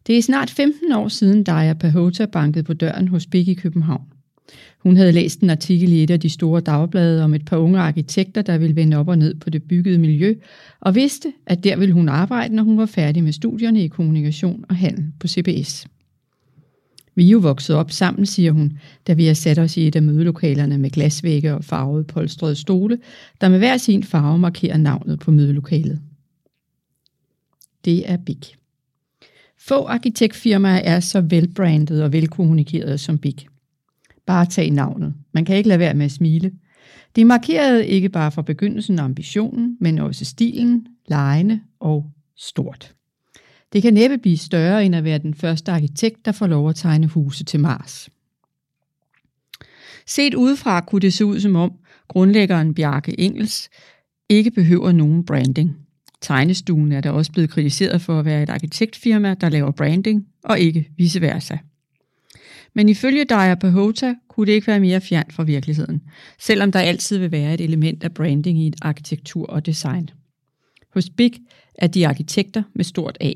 Det 0.07 0.19
er 0.19 0.23
snart 0.23 0.51
15 0.51 0.93
år 0.93 1.09
siden 1.09 1.45
Daya 1.45 1.73
Pahota 1.73 2.27
bankede 2.27 2.65
på 2.65 2.73
døren 2.73 3.09
hos 3.09 3.27
Big 3.27 3.49
i 3.49 3.55
København. 3.55 4.10
Hun 4.79 4.97
havde 4.97 5.13
læst 5.13 5.41
en 5.41 5.51
artikel 5.51 5.93
i 5.93 6.03
et 6.03 6.11
af 6.11 6.21
de 6.21 6.31
store 6.31 6.61
dagblade 6.61 7.25
om 7.25 7.35
et 7.35 7.45
par 7.45 7.57
unge 7.57 7.79
arkitekter, 7.79 8.43
der 8.43 8.59
ville 8.59 8.77
vende 8.77 8.97
op 8.97 9.09
og 9.09 9.19
ned 9.19 9.35
på 9.35 9.51
det 9.51 9.63
byggede 9.63 9.99
miljø, 9.99 10.35
og 10.81 10.95
vidste, 10.95 11.33
at 11.47 11.65
der 11.65 11.77
ville 11.77 11.95
hun 11.95 12.09
arbejde, 12.09 12.55
når 12.55 12.63
hun 12.63 12.79
var 12.79 12.87
færdig 12.87 13.25
med 13.25 13.33
studierne 13.33 13.85
i 13.85 13.89
kommunikation 13.89 14.65
og 14.69 14.77
handel 14.77 15.05
på 15.21 15.29
CBS. 15.29 15.87
Vi 17.15 17.27
er 17.27 17.31
jo 17.31 17.39
vokset 17.39 17.77
op 17.77 17.91
sammen, 17.91 18.27
siger 18.27 18.53
hun, 18.53 18.79
da 19.07 19.13
vi 19.13 19.27
har 19.27 19.35
sat 19.35 19.59
os 19.59 19.77
i 19.77 19.87
et 19.87 19.97
af 19.97 20.03
mødelokalerne 20.03 20.79
med 20.79 20.91
glasvægge 20.91 21.55
og 21.55 21.65
farvede 21.65 22.05
polstrede 22.05 22.55
stole, 22.55 22.99
der 23.41 23.49
med 23.49 23.59
hver 23.59 23.77
sin 23.77 24.03
farve 24.03 24.39
markerer 24.39 24.77
navnet 24.77 25.19
på 25.19 25.31
mødelokalet. 25.31 26.01
Det 27.85 28.11
er 28.11 28.17
Big. 28.17 28.41
Få 29.59 29.85
arkitektfirmaer 29.85 30.81
er 30.85 31.01
så 31.01 31.21
velbrandet 31.21 32.03
og 32.03 32.13
velkommunikerede 32.13 32.99
som 32.99 33.19
Big. 33.19 33.50
Bare 34.31 34.47
tage 34.47 34.71
navnet. 34.71 35.15
Man 35.35 35.45
kan 35.45 35.57
ikke 35.57 35.69
lade 35.69 35.79
være 35.79 35.95
med 35.95 36.05
at 36.05 36.13
smile. 36.13 36.53
Det 37.17 37.27
markerede 37.27 37.87
ikke 37.87 38.09
bare 38.09 38.33
fra 38.33 38.43
begyndelsen 38.43 38.99
ambitionen, 38.99 39.77
men 39.81 39.99
også 39.99 40.25
stilen, 40.25 40.87
lejende 41.09 41.61
og 41.81 42.11
stort. 42.37 42.95
Det 43.73 43.83
kan 43.83 43.95
næppe 43.95 44.19
blive 44.19 44.37
større 44.37 44.85
end 44.85 44.95
at 44.95 45.05
være 45.05 45.19
den 45.19 45.35
første 45.35 45.73
arkitekt, 45.73 46.25
der 46.25 46.33
får 46.33 46.47
lov 46.47 46.69
at 46.69 46.77
tegne 46.77 47.07
huse 47.07 47.45
til 47.45 47.61
Mars. 47.61 48.09
Set 50.07 50.35
udefra 50.35 50.81
kunne 50.81 51.01
det 51.01 51.13
se 51.13 51.25
ud 51.25 51.41
som 51.41 51.57
om 51.57 51.73
grundlæggeren 52.09 52.75
Bjarke 52.75 53.21
Engels 53.21 53.69
ikke 54.29 54.51
behøver 54.51 54.93
nogen 54.93 55.25
branding. 55.25 55.77
Tegnestuen 56.21 56.93
er 56.93 57.01
da 57.01 57.11
også 57.11 57.33
blevet 57.33 57.51
kritiseret 57.51 58.01
for 58.01 58.19
at 58.19 58.25
være 58.25 58.43
et 58.43 58.51
arkitektfirma, 58.51 59.35
der 59.35 59.49
laver 59.49 59.71
branding, 59.71 60.27
og 60.45 60.61
ikke 60.61 60.91
vice 60.97 61.21
versa. 61.21 61.57
Men 62.75 62.89
ifølge 62.89 63.25
Daya 63.25 63.55
Pahota 63.55 64.15
kunne 64.29 64.47
det 64.47 64.53
ikke 64.53 64.67
være 64.67 64.81
mere 64.81 65.01
fjern 65.01 65.31
fra 65.31 65.43
virkeligheden, 65.43 66.03
selvom 66.39 66.73
der 66.73 66.81
altid 66.81 67.19
vil 67.19 67.33
være 67.33 67.55
et 67.55 67.61
element 67.61 68.05
af 68.05 68.15
branding 68.15 68.59
i 68.59 68.67
et 68.67 68.77
arkitektur 68.83 69.47
og 69.47 69.67
design. 69.67 70.11
Hos 70.95 71.11
Big 71.11 71.33
er 71.75 71.87
de 71.87 72.07
arkitekter 72.07 72.63
med 72.75 72.85
stort 72.85 73.19
A. 73.21 73.33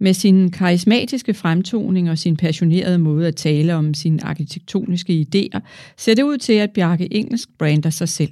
Med 0.00 0.14
sin 0.14 0.50
karismatiske 0.50 1.34
fremtoning 1.34 2.10
og 2.10 2.18
sin 2.18 2.36
passionerede 2.36 2.98
måde 2.98 3.28
at 3.28 3.36
tale 3.36 3.74
om 3.74 3.94
sine 3.94 4.24
arkitektoniske 4.24 5.26
idéer, 5.26 5.60
ser 5.96 6.14
det 6.14 6.22
ud 6.22 6.38
til, 6.38 6.52
at 6.52 6.70
Bjarke 6.70 7.14
Engelsk 7.14 7.48
brander 7.58 7.90
sig 7.90 8.08
selv. 8.08 8.30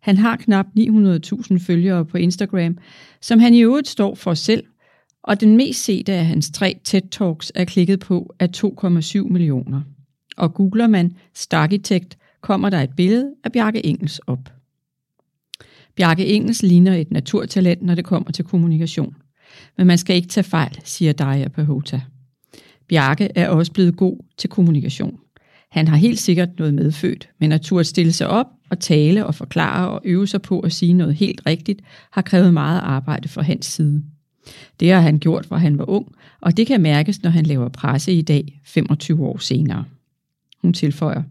Han 0.00 0.16
har 0.16 0.36
knap 0.36 0.66
900.000 0.78 1.58
følgere 1.58 2.04
på 2.04 2.16
Instagram, 2.16 2.78
som 3.20 3.38
han 3.38 3.54
i 3.54 3.62
øvrigt 3.62 3.88
står 3.88 4.14
for 4.14 4.34
selv, 4.34 4.64
og 5.26 5.40
den 5.40 5.56
mest 5.56 5.84
sete 5.84 6.12
af 6.12 6.26
hans 6.26 6.50
tre 6.50 6.78
TED-talks 6.88 7.50
er 7.54 7.64
klikket 7.64 8.00
på 8.00 8.34
af 8.38 8.48
2,7 8.56 9.20
millioner. 9.28 9.80
Og 10.36 10.54
googler 10.54 10.86
man 10.86 11.16
Starkitekt, 11.34 12.18
kommer 12.40 12.70
der 12.70 12.80
et 12.80 12.90
billede 12.96 13.34
af 13.44 13.52
Bjarke 13.52 13.86
Engels 13.86 14.18
op. 14.18 14.52
Bjarke 15.96 16.26
Engels 16.26 16.62
ligner 16.62 16.94
et 16.94 17.10
naturtalent, 17.10 17.82
når 17.82 17.94
det 17.94 18.04
kommer 18.04 18.30
til 18.30 18.44
kommunikation. 18.44 19.16
Men 19.76 19.86
man 19.86 19.98
skal 19.98 20.16
ikke 20.16 20.28
tage 20.28 20.44
fejl, 20.44 20.80
siger 20.84 21.12
Daria 21.12 21.48
Pahota. 21.48 22.00
Bjarke 22.88 23.28
er 23.34 23.48
også 23.48 23.72
blevet 23.72 23.96
god 23.96 24.18
til 24.38 24.50
kommunikation. 24.50 25.18
Han 25.70 25.88
har 25.88 25.96
helt 25.96 26.18
sikkert 26.18 26.58
noget 26.58 26.74
medfødt, 26.74 27.28
men 27.40 27.52
at 27.52 27.60
turde 27.60 27.84
stille 27.84 28.12
sig 28.12 28.28
op 28.28 28.46
og 28.70 28.80
tale 28.80 29.26
og 29.26 29.34
forklare 29.34 29.90
og 29.90 30.00
øve 30.04 30.26
sig 30.26 30.42
på 30.42 30.60
at 30.60 30.72
sige 30.72 30.92
noget 30.92 31.14
helt 31.14 31.42
rigtigt, 31.46 31.82
har 32.12 32.22
krævet 32.22 32.54
meget 32.54 32.80
arbejde 32.80 33.28
fra 33.28 33.42
hans 33.42 33.66
side. 33.66 34.02
Det 34.80 34.92
har 34.92 35.00
han 35.00 35.18
gjort, 35.18 35.46
fra 35.46 35.56
han 35.56 35.78
var 35.78 35.90
ung, 35.90 36.14
og 36.40 36.56
det 36.56 36.66
kan 36.66 36.80
mærkes, 36.80 37.22
når 37.22 37.30
han 37.30 37.46
laver 37.46 37.68
presse 37.68 38.12
i 38.12 38.22
dag, 38.22 38.60
25 38.64 39.26
år 39.26 39.38
senere. 39.38 39.84
Hun 40.62 40.72
tilføjer. 40.72 41.22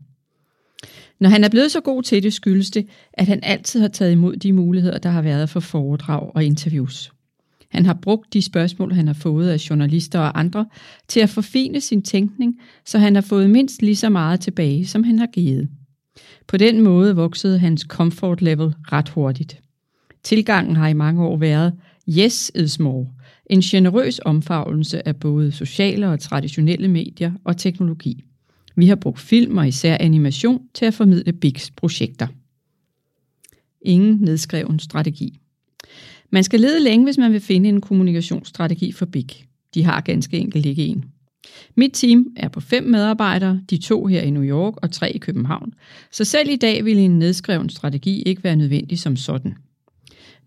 Når 1.19 1.29
han 1.29 1.43
er 1.43 1.49
blevet 1.49 1.71
så 1.71 1.81
god 1.81 2.03
til 2.03 2.23
det, 2.23 2.33
skyldes 2.33 2.71
det, 2.71 2.87
at 3.13 3.27
han 3.27 3.39
altid 3.43 3.81
har 3.81 3.87
taget 3.87 4.11
imod 4.11 4.35
de 4.35 4.53
muligheder, 4.53 4.97
der 4.97 5.09
har 5.09 5.21
været 5.21 5.49
for 5.49 5.59
foredrag 5.59 6.35
og 6.35 6.43
interviews. 6.43 7.11
Han 7.69 7.85
har 7.85 7.93
brugt 7.93 8.33
de 8.33 8.41
spørgsmål, 8.41 8.93
han 8.93 9.07
har 9.07 9.13
fået 9.13 9.49
af 9.49 9.69
journalister 9.69 10.19
og 10.19 10.39
andre, 10.39 10.65
til 11.07 11.19
at 11.19 11.29
forfine 11.29 11.81
sin 11.81 12.01
tænkning, 12.01 12.59
så 12.85 12.99
han 12.99 13.15
har 13.15 13.21
fået 13.21 13.49
mindst 13.49 13.81
lige 13.81 13.95
så 13.95 14.09
meget 14.09 14.39
tilbage, 14.39 14.87
som 14.87 15.03
han 15.03 15.19
har 15.19 15.25
givet. 15.25 15.69
På 16.47 16.57
den 16.57 16.81
måde 16.81 17.15
voksede 17.15 17.59
hans 17.59 17.81
comfort 17.81 18.41
level 18.41 18.73
ret 18.91 19.09
hurtigt. 19.09 19.61
Tilgangen 20.23 20.75
har 20.75 20.87
i 20.87 20.93
mange 20.93 21.23
år 21.23 21.37
været, 21.37 21.73
yes 22.09 22.51
is 22.55 22.79
more, 22.79 23.07
en 23.45 23.61
generøs 23.61 24.19
omfavnelse 24.19 25.07
af 25.07 25.15
både 25.15 25.51
sociale 25.51 26.09
og 26.09 26.19
traditionelle 26.19 26.87
medier 26.87 27.31
og 27.43 27.57
teknologi. 27.57 28.23
Vi 28.75 28.87
har 28.87 28.95
brugt 28.95 29.19
film 29.19 29.57
og 29.57 29.67
især 29.67 29.97
animation 29.99 30.61
til 30.73 30.85
at 30.85 30.93
formidle 30.93 31.33
Bigs 31.33 31.71
projekter. 31.71 32.27
Ingen 33.81 34.17
nedskreven 34.21 34.79
strategi. 34.79 35.39
Man 36.29 36.43
skal 36.43 36.59
lede 36.59 36.83
længe, 36.83 37.05
hvis 37.05 37.17
man 37.17 37.31
vil 37.31 37.41
finde 37.41 37.69
en 37.69 37.81
kommunikationsstrategi 37.81 38.91
for 38.91 39.05
Big. 39.05 39.29
De 39.73 39.83
har 39.83 40.01
ganske 40.01 40.37
enkelt 40.37 40.65
ikke 40.65 40.85
en. 40.85 41.05
Mit 41.75 41.91
team 41.93 42.27
er 42.35 42.47
på 42.47 42.59
fem 42.59 42.83
medarbejdere, 42.83 43.61
de 43.69 43.77
to 43.77 44.05
her 44.05 44.21
i 44.21 44.29
New 44.29 44.43
York 44.43 44.73
og 44.77 44.91
tre 44.91 45.11
i 45.11 45.17
København, 45.17 45.73
så 46.11 46.23
selv 46.23 46.49
i 46.49 46.55
dag 46.55 46.85
vil 46.85 46.97
en 46.97 47.19
nedskreven 47.19 47.69
strategi 47.69 48.21
ikke 48.21 48.43
være 48.43 48.55
nødvendig 48.55 48.99
som 48.99 49.15
sådan. 49.15 49.53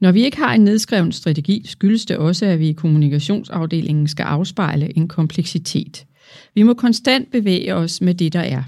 Når 0.01 0.13
vi 0.13 0.25
ikke 0.25 0.37
har 0.37 0.55
en 0.55 0.61
nedskreven 0.61 1.13
strategi, 1.13 1.63
skyldes 1.67 2.07
det 2.07 2.17
også, 2.17 2.47
at 2.47 2.59
vi 2.59 2.69
i 2.69 2.73
kommunikationsafdelingen 2.73 4.09
skal 4.09 4.23
afspejle 4.23 4.97
en 4.97 5.09
kompleksitet. 5.09 6.07
Vi 6.55 6.63
må 6.63 6.75
konstant 6.75 7.31
bevæge 7.31 7.75
os 7.75 8.01
med 8.01 8.15
det, 8.15 8.33
der 8.33 8.41
er. 8.41 8.63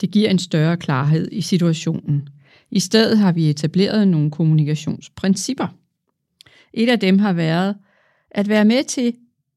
Det 0.00 0.10
giver 0.10 0.30
en 0.30 0.38
større 0.38 0.76
klarhed 0.76 1.28
i 1.32 1.40
situationen. 1.40 2.28
I 2.70 2.80
stedet 2.80 3.18
har 3.18 3.32
vi 3.32 3.50
etableret 3.50 4.08
nogle 4.08 4.30
kommunikationsprincipper. 4.30 5.66
Et 6.72 6.88
af 6.88 6.98
dem 6.98 7.18
har 7.18 7.32
været 7.32 7.74
at 8.30 8.48
være 8.48 8.64
med 8.64 8.84
til, 8.84 9.14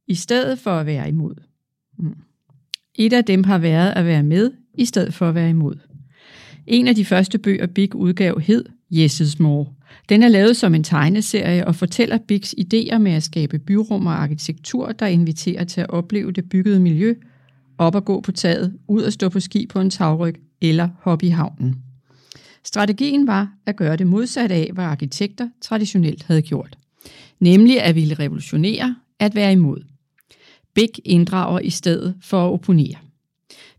i 0.08 0.16
stedet 0.16 0.60
for 0.60 0.72
at 0.72 0.86
være 0.86 1.08
imod. 1.08 1.36
Hmm. 1.98 2.16
Et 2.96 3.14
af 3.14 3.26
dem 3.26 3.44
har 3.44 3.58
været 3.58 3.92
at 3.92 4.06
være 4.06 4.24
med, 4.24 4.52
i 4.74 4.86
stedet 4.86 5.14
for 5.14 5.30
at 5.30 5.36
være 5.36 5.50
imod. 5.50 5.76
En 6.68 6.88
af 6.88 6.96
de 6.96 7.06
første 7.06 7.38
bøger, 7.38 7.68
Big 7.68 7.96
udgav, 7.96 8.40
hed 8.40 8.66
Jesses 8.92 9.40
More, 9.40 9.66
den 10.10 10.24
er 10.24 10.28
lavet 10.28 10.58
som 10.58 10.76
en 10.76 10.84
tegneserie 10.84 11.68
og 11.68 11.76
fortæller 11.76 12.18
Bigs 12.28 12.56
idéer 12.58 12.98
med 12.98 13.12
at 13.12 13.24
skabe 13.24 13.60
byrum 13.60 14.06
og 14.06 14.24
arkitektur, 14.24 14.92
der 14.92 15.06
inviterer 15.06 15.64
til 15.64 15.82
at 15.82 15.90
opleve 15.90 16.32
det 16.32 16.50
byggede 16.50 16.80
miljø, 16.80 17.16
op 17.78 17.96
at 17.96 18.06
gå 18.06 18.22
på 18.22 18.32
taget, 18.32 18.78
ud 18.88 19.04
at 19.04 19.14
stå 19.14 19.30
på 19.30 19.40
ski 19.40 19.66
på 19.66 19.80
en 19.80 19.90
tagryg 19.90 20.36
eller 20.62 20.90
hoppe 21.02 21.26
i 21.26 21.30
havnen. 21.30 21.76
Strategien 22.64 23.28
var 23.28 23.54
at 23.66 23.76
gøre 23.76 23.96
det 23.96 24.08
modsatte 24.08 24.56
af, 24.56 24.70
hvad 24.74 24.84
arkitekter 24.84 25.50
traditionelt 25.62 26.24
havde 26.24 26.42
gjort. 26.42 26.78
Nemlig 27.40 27.82
at 27.82 27.96
ville 27.96 28.16
revolutionere, 28.16 28.96
at 29.20 29.36
være 29.36 29.52
imod. 29.52 29.84
Big 30.74 30.90
inddrager 31.06 31.60
i 31.60 31.70
stedet 31.70 32.16
for 32.22 32.48
at 32.48 32.54
opponere. 32.54 32.96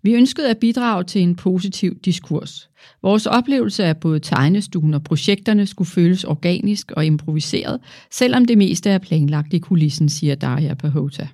Vi 0.03 0.15
ønskede 0.15 0.51
at 0.51 0.59
bidrage 0.59 1.05
til 1.05 1.23
en 1.23 1.37
positiv 1.37 1.99
diskurs. 2.05 2.71
Vores 3.03 3.27
oplevelse 3.27 3.85
af 3.85 3.97
både 3.97 4.21
tegnestuen 4.21 4.95
og 4.95 5.05
projekterne 5.05 5.67
skulle 5.67 5.91
føles 5.91 6.25
organisk 6.25 6.91
og 6.91 7.07
improviseret, 7.07 7.81
selvom 8.11 8.45
det 8.45 8.59
meste 8.59 8.91
er 8.91 8.99
planlagt 8.99 9.53
i 9.53 9.59
kulissen, 9.59 10.09
siger 10.09 10.35
Daria 10.35 10.75
Pahota. 10.75 11.29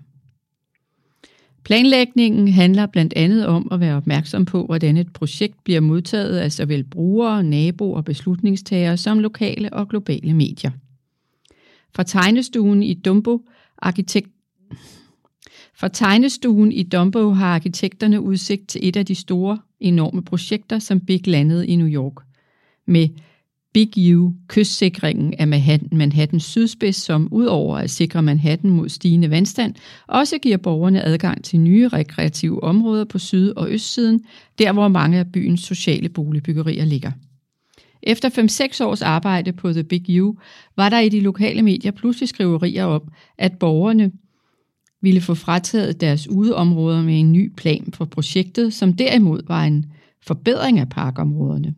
Planlægningen 1.64 2.49
handler 2.49 2.87
blandt 2.87 3.12
andet 3.17 3.47
om 3.47 3.69
at 3.71 3.81
være 3.81 3.97
opmærksom 3.97 4.45
på, 4.45 4.64
hvordan 4.64 4.97
et 4.97 5.12
projekt 5.12 5.64
bliver 5.64 5.81
modtaget 5.81 6.38
af 6.38 6.52
såvel 6.52 6.85
brugere, 6.85 7.45
naboer 7.45 7.97
og 7.97 8.05
beslutningstagere 8.05 8.97
som 8.97 9.19
lokale 9.19 9.73
og 9.73 9.88
globale 9.88 10.35
medier. 10.35 10.71
Fra 11.95 12.02
tegnestuen 12.02 12.83
i 12.83 12.95
Dumbo, 12.95 13.40
arkitekt 13.78 14.31
fra 15.78 15.88
tegnestuen 15.88 16.73
i 16.73 16.82
Dumbo 16.82 17.30
har 17.30 17.54
arkitekterne 17.54 18.20
udsigt 18.20 18.68
til 18.68 18.88
et 18.88 18.97
af 18.97 19.06
de 19.06 19.14
store, 19.14 19.58
enorme 19.80 20.23
projekter, 20.23 20.78
som 20.78 21.00
Big 21.00 21.26
landede 21.26 21.66
i 21.66 21.76
New 21.76 21.88
York. 21.88 22.12
Med 22.87 23.08
Big 23.73 24.16
U, 24.16 24.32
kystsikringen 24.49 25.35
af 25.38 25.49
Manhattan, 25.49 25.88
Manhattans 25.92 26.44
sydspids, 26.44 26.97
som 26.97 27.28
udover 27.30 27.78
at 27.78 27.90
sikre 27.90 28.23
Manhattan 28.23 28.70
mod 28.70 28.88
stigende 28.88 29.30
vandstand, 29.30 29.75
også 30.06 30.38
giver 30.38 30.56
borgerne 30.56 31.02
adgang 31.02 31.44
til 31.44 31.61
nye 31.61 31.88
rekreative 31.88 32.62
områder 32.62 33.04
på 33.04 33.18
syd- 33.18 33.52
og 33.56 33.70
østsiden, 33.70 34.25
der 34.58 34.73
hvor 34.73 34.88
mange 34.88 35.18
af 35.18 35.32
byens 35.32 35.61
sociale 35.61 36.08
boligbyggerier 36.08 36.85
ligger. 36.85 37.11
Efter 38.02 38.28
5-6 38.80 38.85
års 38.85 39.02
arbejde 39.02 39.52
på 39.52 39.73
The 39.73 39.85
Big 39.85 40.23
U, 40.23 40.37
var 40.76 40.88
der 40.88 40.99
i 40.99 41.08
de 41.08 41.20
lokale 41.20 41.62
medier 41.62 41.92
pludselig 41.92 42.28
skriverier 42.28 42.85
om, 42.85 43.02
at 43.38 43.58
borgerne 43.58 44.12
ville 45.02 45.21
få 45.21 45.35
frataget 45.35 46.00
deres 46.00 46.28
udeområder 46.28 47.02
med 47.02 47.21
en 47.21 47.33
ny 47.33 47.52
plan 47.57 47.88
for 47.93 48.05
projektet, 48.05 48.75
som 48.75 48.93
derimod 48.93 49.40
var 49.47 49.64
en 49.64 49.87
forbedring 50.23 50.78
af 50.78 50.88
parkområderne. 50.88 51.75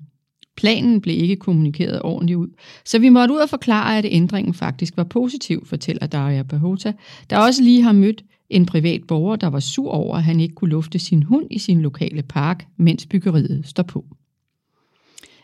Planen 0.57 1.01
blev 1.01 1.17
ikke 1.17 1.37
kommunikeret 1.37 2.03
ordentligt 2.03 2.37
ud, 2.37 2.49
så 2.85 2.99
vi 2.99 3.09
måtte 3.09 3.35
ud 3.35 3.39
og 3.39 3.49
forklare, 3.49 3.99
at 3.99 4.07
ændringen 4.09 4.55
faktisk 4.55 4.97
var 4.97 5.05
positiv, 5.05 5.67
fortæller 5.67 6.07
Daria 6.07 6.43
Bahota, 6.43 6.93
der 7.31 7.39
også 7.39 7.63
lige 7.63 7.83
har 7.83 7.93
mødt 7.93 8.25
en 8.51 8.67
privat 8.67 9.03
borger, 9.09 9.37
der 9.37 9.47
var 9.47 9.61
sur 9.61 9.91
over, 9.91 10.17
at 10.17 10.23
han 10.23 10.41
ikke 10.41 10.55
kunne 10.55 10.71
lufte 10.71 10.99
sin 10.99 11.23
hund 11.23 11.47
i 11.51 11.59
sin 11.59 11.81
lokale 11.81 12.23
park, 12.23 12.67
mens 12.77 13.07
byggeriet 13.07 13.67
står 13.67 13.83
på. 13.83 14.05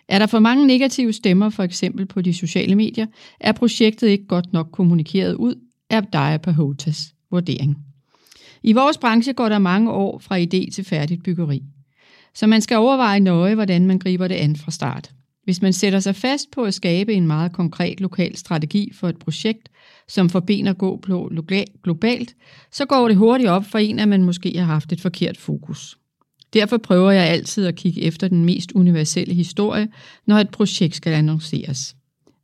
Er 0.09 0.19
der 0.19 0.27
for 0.27 0.39
mange 0.39 0.67
negative 0.67 1.13
stemmer, 1.13 1.51
for 1.51 1.63
eksempel 1.63 2.07
på 2.07 2.21
de 2.23 2.35
sociale 2.35 2.75
medier, 2.75 3.07
er 3.41 3.53
projektet 3.53 4.09
ikke 4.09 4.27
godt 4.27 4.53
nok 4.53 4.69
kommunikeret 4.73 5.35
ud, 5.35 5.55
er 5.91 6.01
Daria 6.01 6.37
Pahotas 6.37 7.16
vurdering. 7.31 7.77
I 8.63 8.73
vores 8.73 8.99
branche 8.99 9.33
går 9.33 9.49
der 9.49 9.59
mange 9.59 9.91
år 9.91 10.19
fra 10.19 10.39
idé 10.39 10.71
til 10.75 10.85
færdigt 10.85 11.23
byggeri. 11.23 11.63
Så 12.35 12.47
man 12.47 12.61
skal 12.61 12.77
overveje 12.77 13.21
nøje, 13.21 13.55
hvordan 13.55 13.87
man 13.87 13.99
griber 13.99 14.29
det 14.29 14.35
an 14.35 14.57
fra 14.57 14.71
start. 14.71 15.11
Hvis 15.45 15.63
man 15.63 15.73
sætter 15.73 16.01
sig 16.01 16.17
fast 16.17 16.51
på 16.51 16.63
at 16.63 16.75
skabe 16.75 17.15
en 17.15 17.27
meget 17.27 17.53
konkret 17.53 18.01
lokal 18.01 18.37
strategi 18.37 18.93
for 18.95 19.09
et 19.09 19.19
projekt, 19.19 19.69
som 20.09 20.31
forbener 20.31 20.73
gå 20.73 21.03
globalt, 21.83 22.35
så 22.73 22.87
går 22.87 23.09
det 23.09 23.17
hurtigt 23.17 23.51
op 23.51 23.65
for 23.65 23.79
en, 23.79 23.99
at 23.99 24.09
man 24.09 24.25
måske 24.25 24.59
har 24.59 24.65
haft 24.65 24.93
et 24.93 25.01
forkert 25.01 25.37
fokus. 25.37 25.99
Derfor 26.53 26.77
prøver 26.77 27.11
jeg 27.11 27.25
altid 27.25 27.67
at 27.67 27.75
kigge 27.75 28.03
efter 28.03 28.29
den 28.29 28.45
mest 28.45 28.73
universelle 28.73 29.35
historie, 29.35 29.89
når 30.27 30.37
et 30.37 30.51
projekt 30.51 30.97
skal 30.97 31.13
annonceres. 31.13 31.96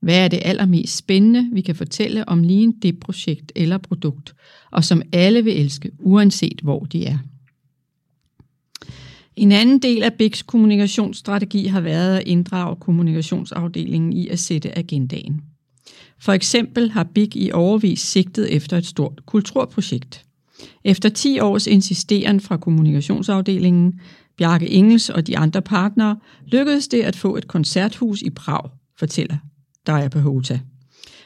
Hvad 0.03 0.25
er 0.25 0.29
det 0.29 0.41
allermest 0.43 0.97
spændende, 0.97 1.49
vi 1.53 1.61
kan 1.61 1.75
fortælle 1.75 2.29
om 2.29 2.43
lige 2.43 2.75
det 2.83 3.01
projekt 3.01 3.53
eller 3.57 3.79
produkt, 3.79 4.35
og 4.71 4.85
som 4.85 5.03
alle 5.13 5.45
vil 5.45 5.61
elske, 5.61 5.91
uanset 5.99 6.61
hvor 6.63 6.85
de 6.85 7.07
er? 7.07 7.19
En 9.37 9.53
anden 9.53 9.79
del 9.79 10.03
af 10.03 10.15
BIGs 10.15 10.43
kommunikationsstrategi 10.43 11.67
har 11.67 11.81
været 11.81 12.17
at 12.17 12.27
inddrage 12.27 12.77
kommunikationsafdelingen 12.77 14.13
i 14.13 14.29
at 14.29 14.39
sætte 14.39 14.79
agendaen. 14.79 15.41
For 16.19 16.33
eksempel 16.33 16.91
har 16.91 17.05
BIG 17.05 17.37
i 17.37 17.53
overvis 17.53 18.01
sigtet 18.01 18.57
efter 18.57 18.77
et 18.77 18.87
stort 18.87 19.27
kulturprojekt. 19.27 20.25
Efter 20.85 21.09
10 21.09 21.41
års 21.41 21.67
insisteren 21.67 22.41
fra 22.41 22.57
kommunikationsafdelingen, 22.57 24.01
Bjarke 24.39 24.71
Engels 24.71 25.11
og 25.11 25.27
de 25.27 25.39
andre 25.39 25.63
partnere, 25.63 26.17
lykkedes 26.47 26.89
det 26.89 27.03
at 27.03 27.17
få 27.17 27.37
et 27.37 27.49
koncerthus 27.49 28.23
i 28.23 28.31
Prag, 28.31 28.71
fortæller 28.99 29.37
Daria 29.87 30.09
Pahota. 30.09 30.61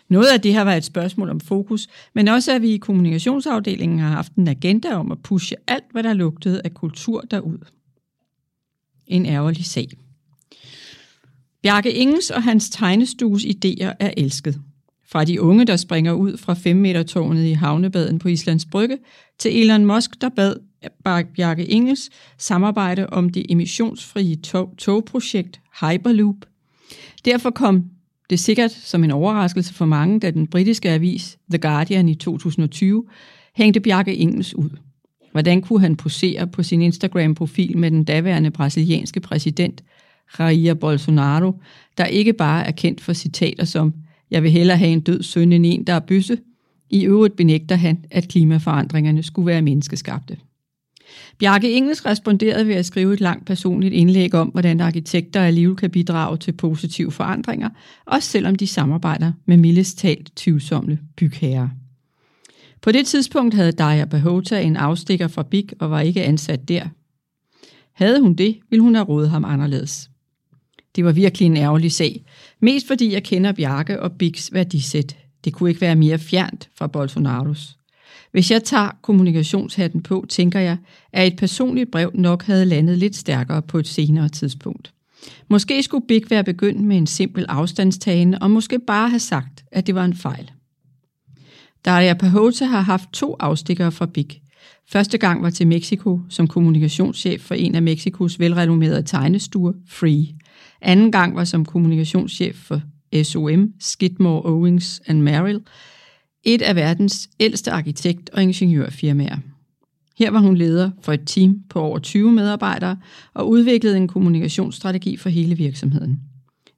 Noget 0.09 0.27
af 0.27 0.41
det 0.41 0.53
her 0.53 0.63
var 0.63 0.75
et 0.75 0.85
spørgsmål 0.85 1.31
om 1.31 1.41
fokus, 1.41 1.89
men 2.15 2.29
også 2.29 2.53
at 2.53 2.63
vi 2.63 2.69
i 2.69 2.77
kommunikationsafdelingen 2.77 3.99
har 3.99 4.09
haft 4.09 4.35
en 4.35 4.49
agenda 4.49 4.95
om 4.95 5.13
at 5.13 5.23
pushe 5.23 5.57
alt, 5.67 5.85
hvad 5.93 6.03
der 6.03 6.13
lugtede 6.13 6.61
af 6.65 6.75
kultur 6.75 7.21
derud. 7.21 7.59
En 9.07 9.27
ærgerlig 9.27 9.65
sag. 9.65 9.89
Bjarke 11.63 11.93
Ingens 11.93 12.31
og 12.31 12.43
hans 12.43 12.71
tegnestues 12.71 13.45
idéer 13.45 13.93
er 14.01 14.11
elsket. 14.17 14.61
Fra 15.09 15.25
de 15.25 15.43
unge, 15.43 15.65
der 15.65 15.77
springer 15.77 16.13
ud 16.13 16.37
fra 16.37 16.55
5 16.55 16.77
meter 16.77 17.03
tårnet 17.03 17.45
i 17.45 17.53
havnebaden 17.53 18.19
på 18.19 18.29
Islands 18.29 18.67
Brygge, 18.67 18.99
til 19.39 19.63
Elon 19.63 19.85
Musk, 19.85 20.21
der 20.21 20.29
bad 20.29 20.57
Bjarke 21.37 21.67
Ingels 21.67 22.11
samarbejde 22.39 23.07
om 23.07 23.29
det 23.29 23.47
emissionsfrie 23.49 24.37
togprojekt 24.79 25.61
Hyperloop. 25.81 26.37
Derfor 27.25 27.51
kom 27.51 27.91
det 28.31 28.39
sikkert 28.39 28.71
som 28.71 29.05
en 29.05 29.11
overraskelse 29.11 29.75
for 29.75 29.85
mange, 29.85 30.21
da 30.21 30.31
den 30.31 30.47
britiske 30.47 30.91
avis 30.91 31.39
The 31.51 31.59
Guardian 31.59 32.09
i 32.09 32.15
2020 32.15 33.05
hængte 33.55 33.81
Bjarke 33.81 34.15
Ingels 34.15 34.55
ud. 34.55 34.71
Hvordan 35.33 35.63
kunne 35.63 35.81
han 35.81 35.97
posere 35.97 36.47
på 36.47 36.63
sin 36.63 36.83
Instagram-profil 36.83 37.79
med 37.79 37.91
den 37.91 38.05
daværende 38.05 38.51
brasilianske 38.51 39.21
præsident 39.21 39.85
Jair 40.39 40.75
Bolsonaro, 40.75 41.53
der 41.99 42.05
ikke 42.05 42.33
bare 42.33 42.67
er 42.67 42.71
kendt 42.71 43.01
for 43.01 43.13
citater 43.13 43.65
som 43.65 43.95
jeg 44.31 44.43
vil 44.43 44.51
hellere 44.51 44.77
have 44.77 44.91
en 44.91 45.01
død 45.01 45.23
søn 45.23 45.53
end 45.53 45.67
en, 45.67 45.85
der 45.85 45.93
er 45.93 46.01
bøsse. 46.01 46.39
I 46.91 47.07
øvrigt 47.07 47.37
benægter 47.37 47.77
han, 47.77 48.05
at 48.11 48.29
klimaforandringerne 48.29 49.23
skulle 49.23 49.47
være 49.47 49.63
menneskeskabte. 49.63 50.37
Bjarke 51.39 51.73
Engels 51.73 52.07
responderede 52.07 52.67
ved 52.69 52.75
at 52.75 52.87
skrive 52.87 53.15
et 53.15 53.21
langt 53.21 53.47
personligt 53.47 53.95
indlæg 53.95 54.35
om, 54.35 54.49
hvordan 54.49 54.81
arkitekter 54.81 55.41
alligevel 55.41 55.77
kan 55.77 55.91
bidrage 55.91 56.37
til 56.37 56.53
positive 56.53 57.13
forandringer, 57.13 57.69
også 58.07 58.29
selvom 58.29 58.55
de 58.55 58.67
samarbejder 58.67 59.33
med 59.47 59.57
mildest 59.57 59.99
talt 59.99 60.33
tvivlsomme 60.37 60.99
bygherrer. 61.17 61.69
På 62.83 62.93
det 62.93 63.07
tidspunkt 63.07 63.55
havde 63.55 63.73
Daya 63.73 64.05
Bahota 64.05 64.61
en 64.61 64.77
afstikker 64.77 65.29
fra 65.29 65.43
BIG 65.43 65.69
og 65.79 65.91
var 65.91 66.01
ikke 66.01 66.25
ansat 66.25 66.69
der. 66.69 66.89
Havde 67.93 68.21
hun 68.21 68.35
det, 68.35 68.59
ville 68.71 68.83
hun 68.83 68.95
have 68.95 69.07
rådet 69.07 69.31
ham 69.31 69.45
anderledes. 69.45 70.11
Det 70.97 71.05
var 71.05 71.13
virkelig 71.13 71.47
en 71.47 71.57
ærgerlig 71.57 71.93
sag. 71.93 72.25
Mest 72.61 72.87
fordi 72.87 73.13
jeg 73.13 73.25
kender 73.25 73.53
Bjarke 73.53 74.03
og 74.03 74.13
Bigs 74.13 74.53
værdisæt. 74.53 75.17
Det 75.45 75.53
kunne 75.53 75.71
ikke 75.71 75.81
være 75.81 75.97
mere 75.97 76.19
fjernt 76.19 76.69
fra 76.79 76.87
Bolsonaros. 76.87 77.77
Hvis 78.33 78.51
jeg 78.51 78.65
tager 78.65 78.91
kommunikationshatten 79.03 80.03
på, 80.03 80.27
tænker 80.29 80.61
jeg, 80.61 80.77
at 81.13 81.27
et 81.27 81.37
personligt 81.37 81.91
brev 81.91 82.11
nok 82.15 82.43
havde 82.43 82.65
landet 82.65 82.99
lidt 82.99 83.17
stærkere 83.17 83.63
på 83.63 83.79
et 83.79 83.89
senere 83.89 84.29
tidspunkt. 84.29 84.93
Måske 85.49 85.83
skulle 85.83 86.07
Big 86.07 86.23
være 86.31 86.45
begyndt 86.45 86.81
med 86.81 86.97
en 86.97 87.07
simpel 87.07 87.47
afstandstagen, 87.49 88.43
og 88.43 88.51
måske 88.51 88.79
bare 88.79 89.09
have 89.09 89.21
sagt, 89.21 89.65
at 89.73 89.87
det 89.87 89.95
var 89.95 90.05
en 90.05 90.17
fejl. 90.17 90.51
Daria 91.85 92.15
Pahota 92.15 92.65
har 92.65 92.81
haft 92.81 93.13
to 93.13 93.37
afstikkere 93.41 93.93
fra 93.93 94.07
Big. 94.07 94.41
Første 94.89 95.19
gang 95.19 95.43
var 95.43 95.51
til 95.51 95.67
Mexico 95.67 96.21
som 96.29 96.47
kommunikationschef 96.47 97.41
for 97.41 97.55
en 97.55 97.75
af 97.75 97.83
Mexikos 97.83 98.41
velrenommerede 98.41 99.03
tegnestuer, 99.03 99.73
Free. 99.89 100.27
Anden 100.83 101.13
gang 101.13 101.37
var 101.37 101.45
som 101.45 101.65
kommunikationschef 101.65 102.57
for 102.57 102.81
SOM, 103.23 103.73
Skidmore, 103.81 104.43
Owings 104.45 105.01
and 105.07 105.21
Merrill, 105.21 105.61
et 106.47 106.63
af 106.63 106.77
verdens 106.77 107.29
ældste 107.41 107.71
arkitekt- 107.71 108.31
og 108.33 108.43
ingeniørfirmaer. 108.43 109.37
Her 110.19 110.31
var 110.31 110.39
hun 110.39 110.57
leder 110.57 110.91
for 111.03 111.13
et 111.13 111.23
team 111.27 111.63
på 111.69 111.81
over 111.81 111.99
20 111.99 112.33
medarbejdere 112.33 112.97
og 113.35 113.49
udviklede 113.49 113.97
en 113.97 114.09
kommunikationsstrategi 114.09 115.17
for 115.17 115.29
hele 115.29 115.57
virksomheden. 115.57 116.21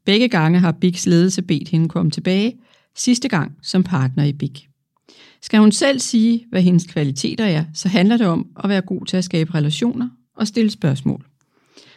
Begge 0.04 0.28
gange 0.28 0.58
har 0.58 0.72
Bigs 0.72 1.06
ledelse 1.06 1.42
bedt 1.42 1.68
hende 1.68 1.88
komme 1.88 2.10
tilbage, 2.10 2.56
sidste 2.96 3.28
gang 3.28 3.52
som 3.62 3.82
partner 3.82 4.24
i 4.24 4.32
Big. 4.32 4.68
Skal 5.42 5.60
hun 5.60 5.72
selv 5.72 5.98
sige, 5.98 6.46
hvad 6.50 6.62
hendes 6.62 6.86
kvaliteter 6.86 7.44
er, 7.44 7.64
så 7.74 7.88
handler 7.88 8.16
det 8.16 8.26
om 8.26 8.46
at 8.64 8.68
være 8.68 8.80
god 8.80 9.06
til 9.06 9.16
at 9.16 9.24
skabe 9.24 9.54
relationer 9.54 10.08
og 10.36 10.46
stille 10.46 10.70
spørgsmål. 10.70 11.26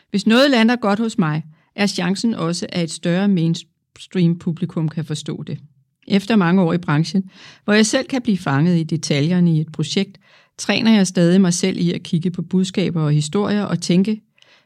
Hvis 0.10 0.28
noget 0.28 0.52
lander 0.52 0.76
godt 0.76 1.00
hos 1.00 1.18
mig, 1.18 1.44
er 1.76 1.88
chancen 1.88 2.34
også, 2.34 2.66
at 2.70 2.84
et 2.84 2.92
større 2.92 3.28
mainstream 3.28 4.40
publikum 4.40 4.90
kan 4.90 5.06
forstå 5.06 5.44
det. 5.44 5.60
Efter 6.08 6.36
mange 6.36 6.62
år 6.62 6.74
i 6.74 6.78
branchen, 6.78 7.30
hvor 7.64 7.74
jeg 7.74 7.86
selv 7.86 8.08
kan 8.08 8.22
blive 8.22 8.38
fanget 8.38 8.78
i 8.80 8.84
detaljerne 8.84 9.56
i 9.56 9.62
et 9.62 9.72
projekt, 9.72 10.18
træner 10.58 10.96
jeg 10.96 11.08
stadig 11.08 11.42
mig 11.42 11.54
selv 11.54 11.78
i 11.78 11.94
at 11.94 12.04
kigge 12.04 12.32
på 12.32 12.42
budskaber 12.42 13.02
og 13.02 13.12
historier 13.12 13.64
og 13.64 13.82
tænke, 13.82 14.22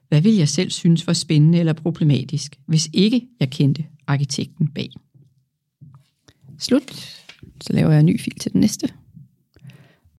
hvad 0.10 0.22
vil 0.22 0.36
jeg 0.36 0.50
selv 0.50 0.72
synes 0.72 1.08
var 1.08 1.14
spændende 1.14 1.60
eller 1.60 1.74
problematisk, 1.74 2.56
hvis 2.66 2.90
ikke 2.94 3.28
jeg 3.40 3.50
kendte 3.50 3.86
arkitekten 4.08 4.68
bag. 4.68 4.90
Slut. 6.60 6.92
Så 7.62 7.74
laver 7.74 7.92
jeg 7.92 8.00
en 8.00 8.06
ny 8.06 8.20
fil 8.20 8.40
til 8.40 8.54
den 8.54 8.62
næste. 8.62 8.90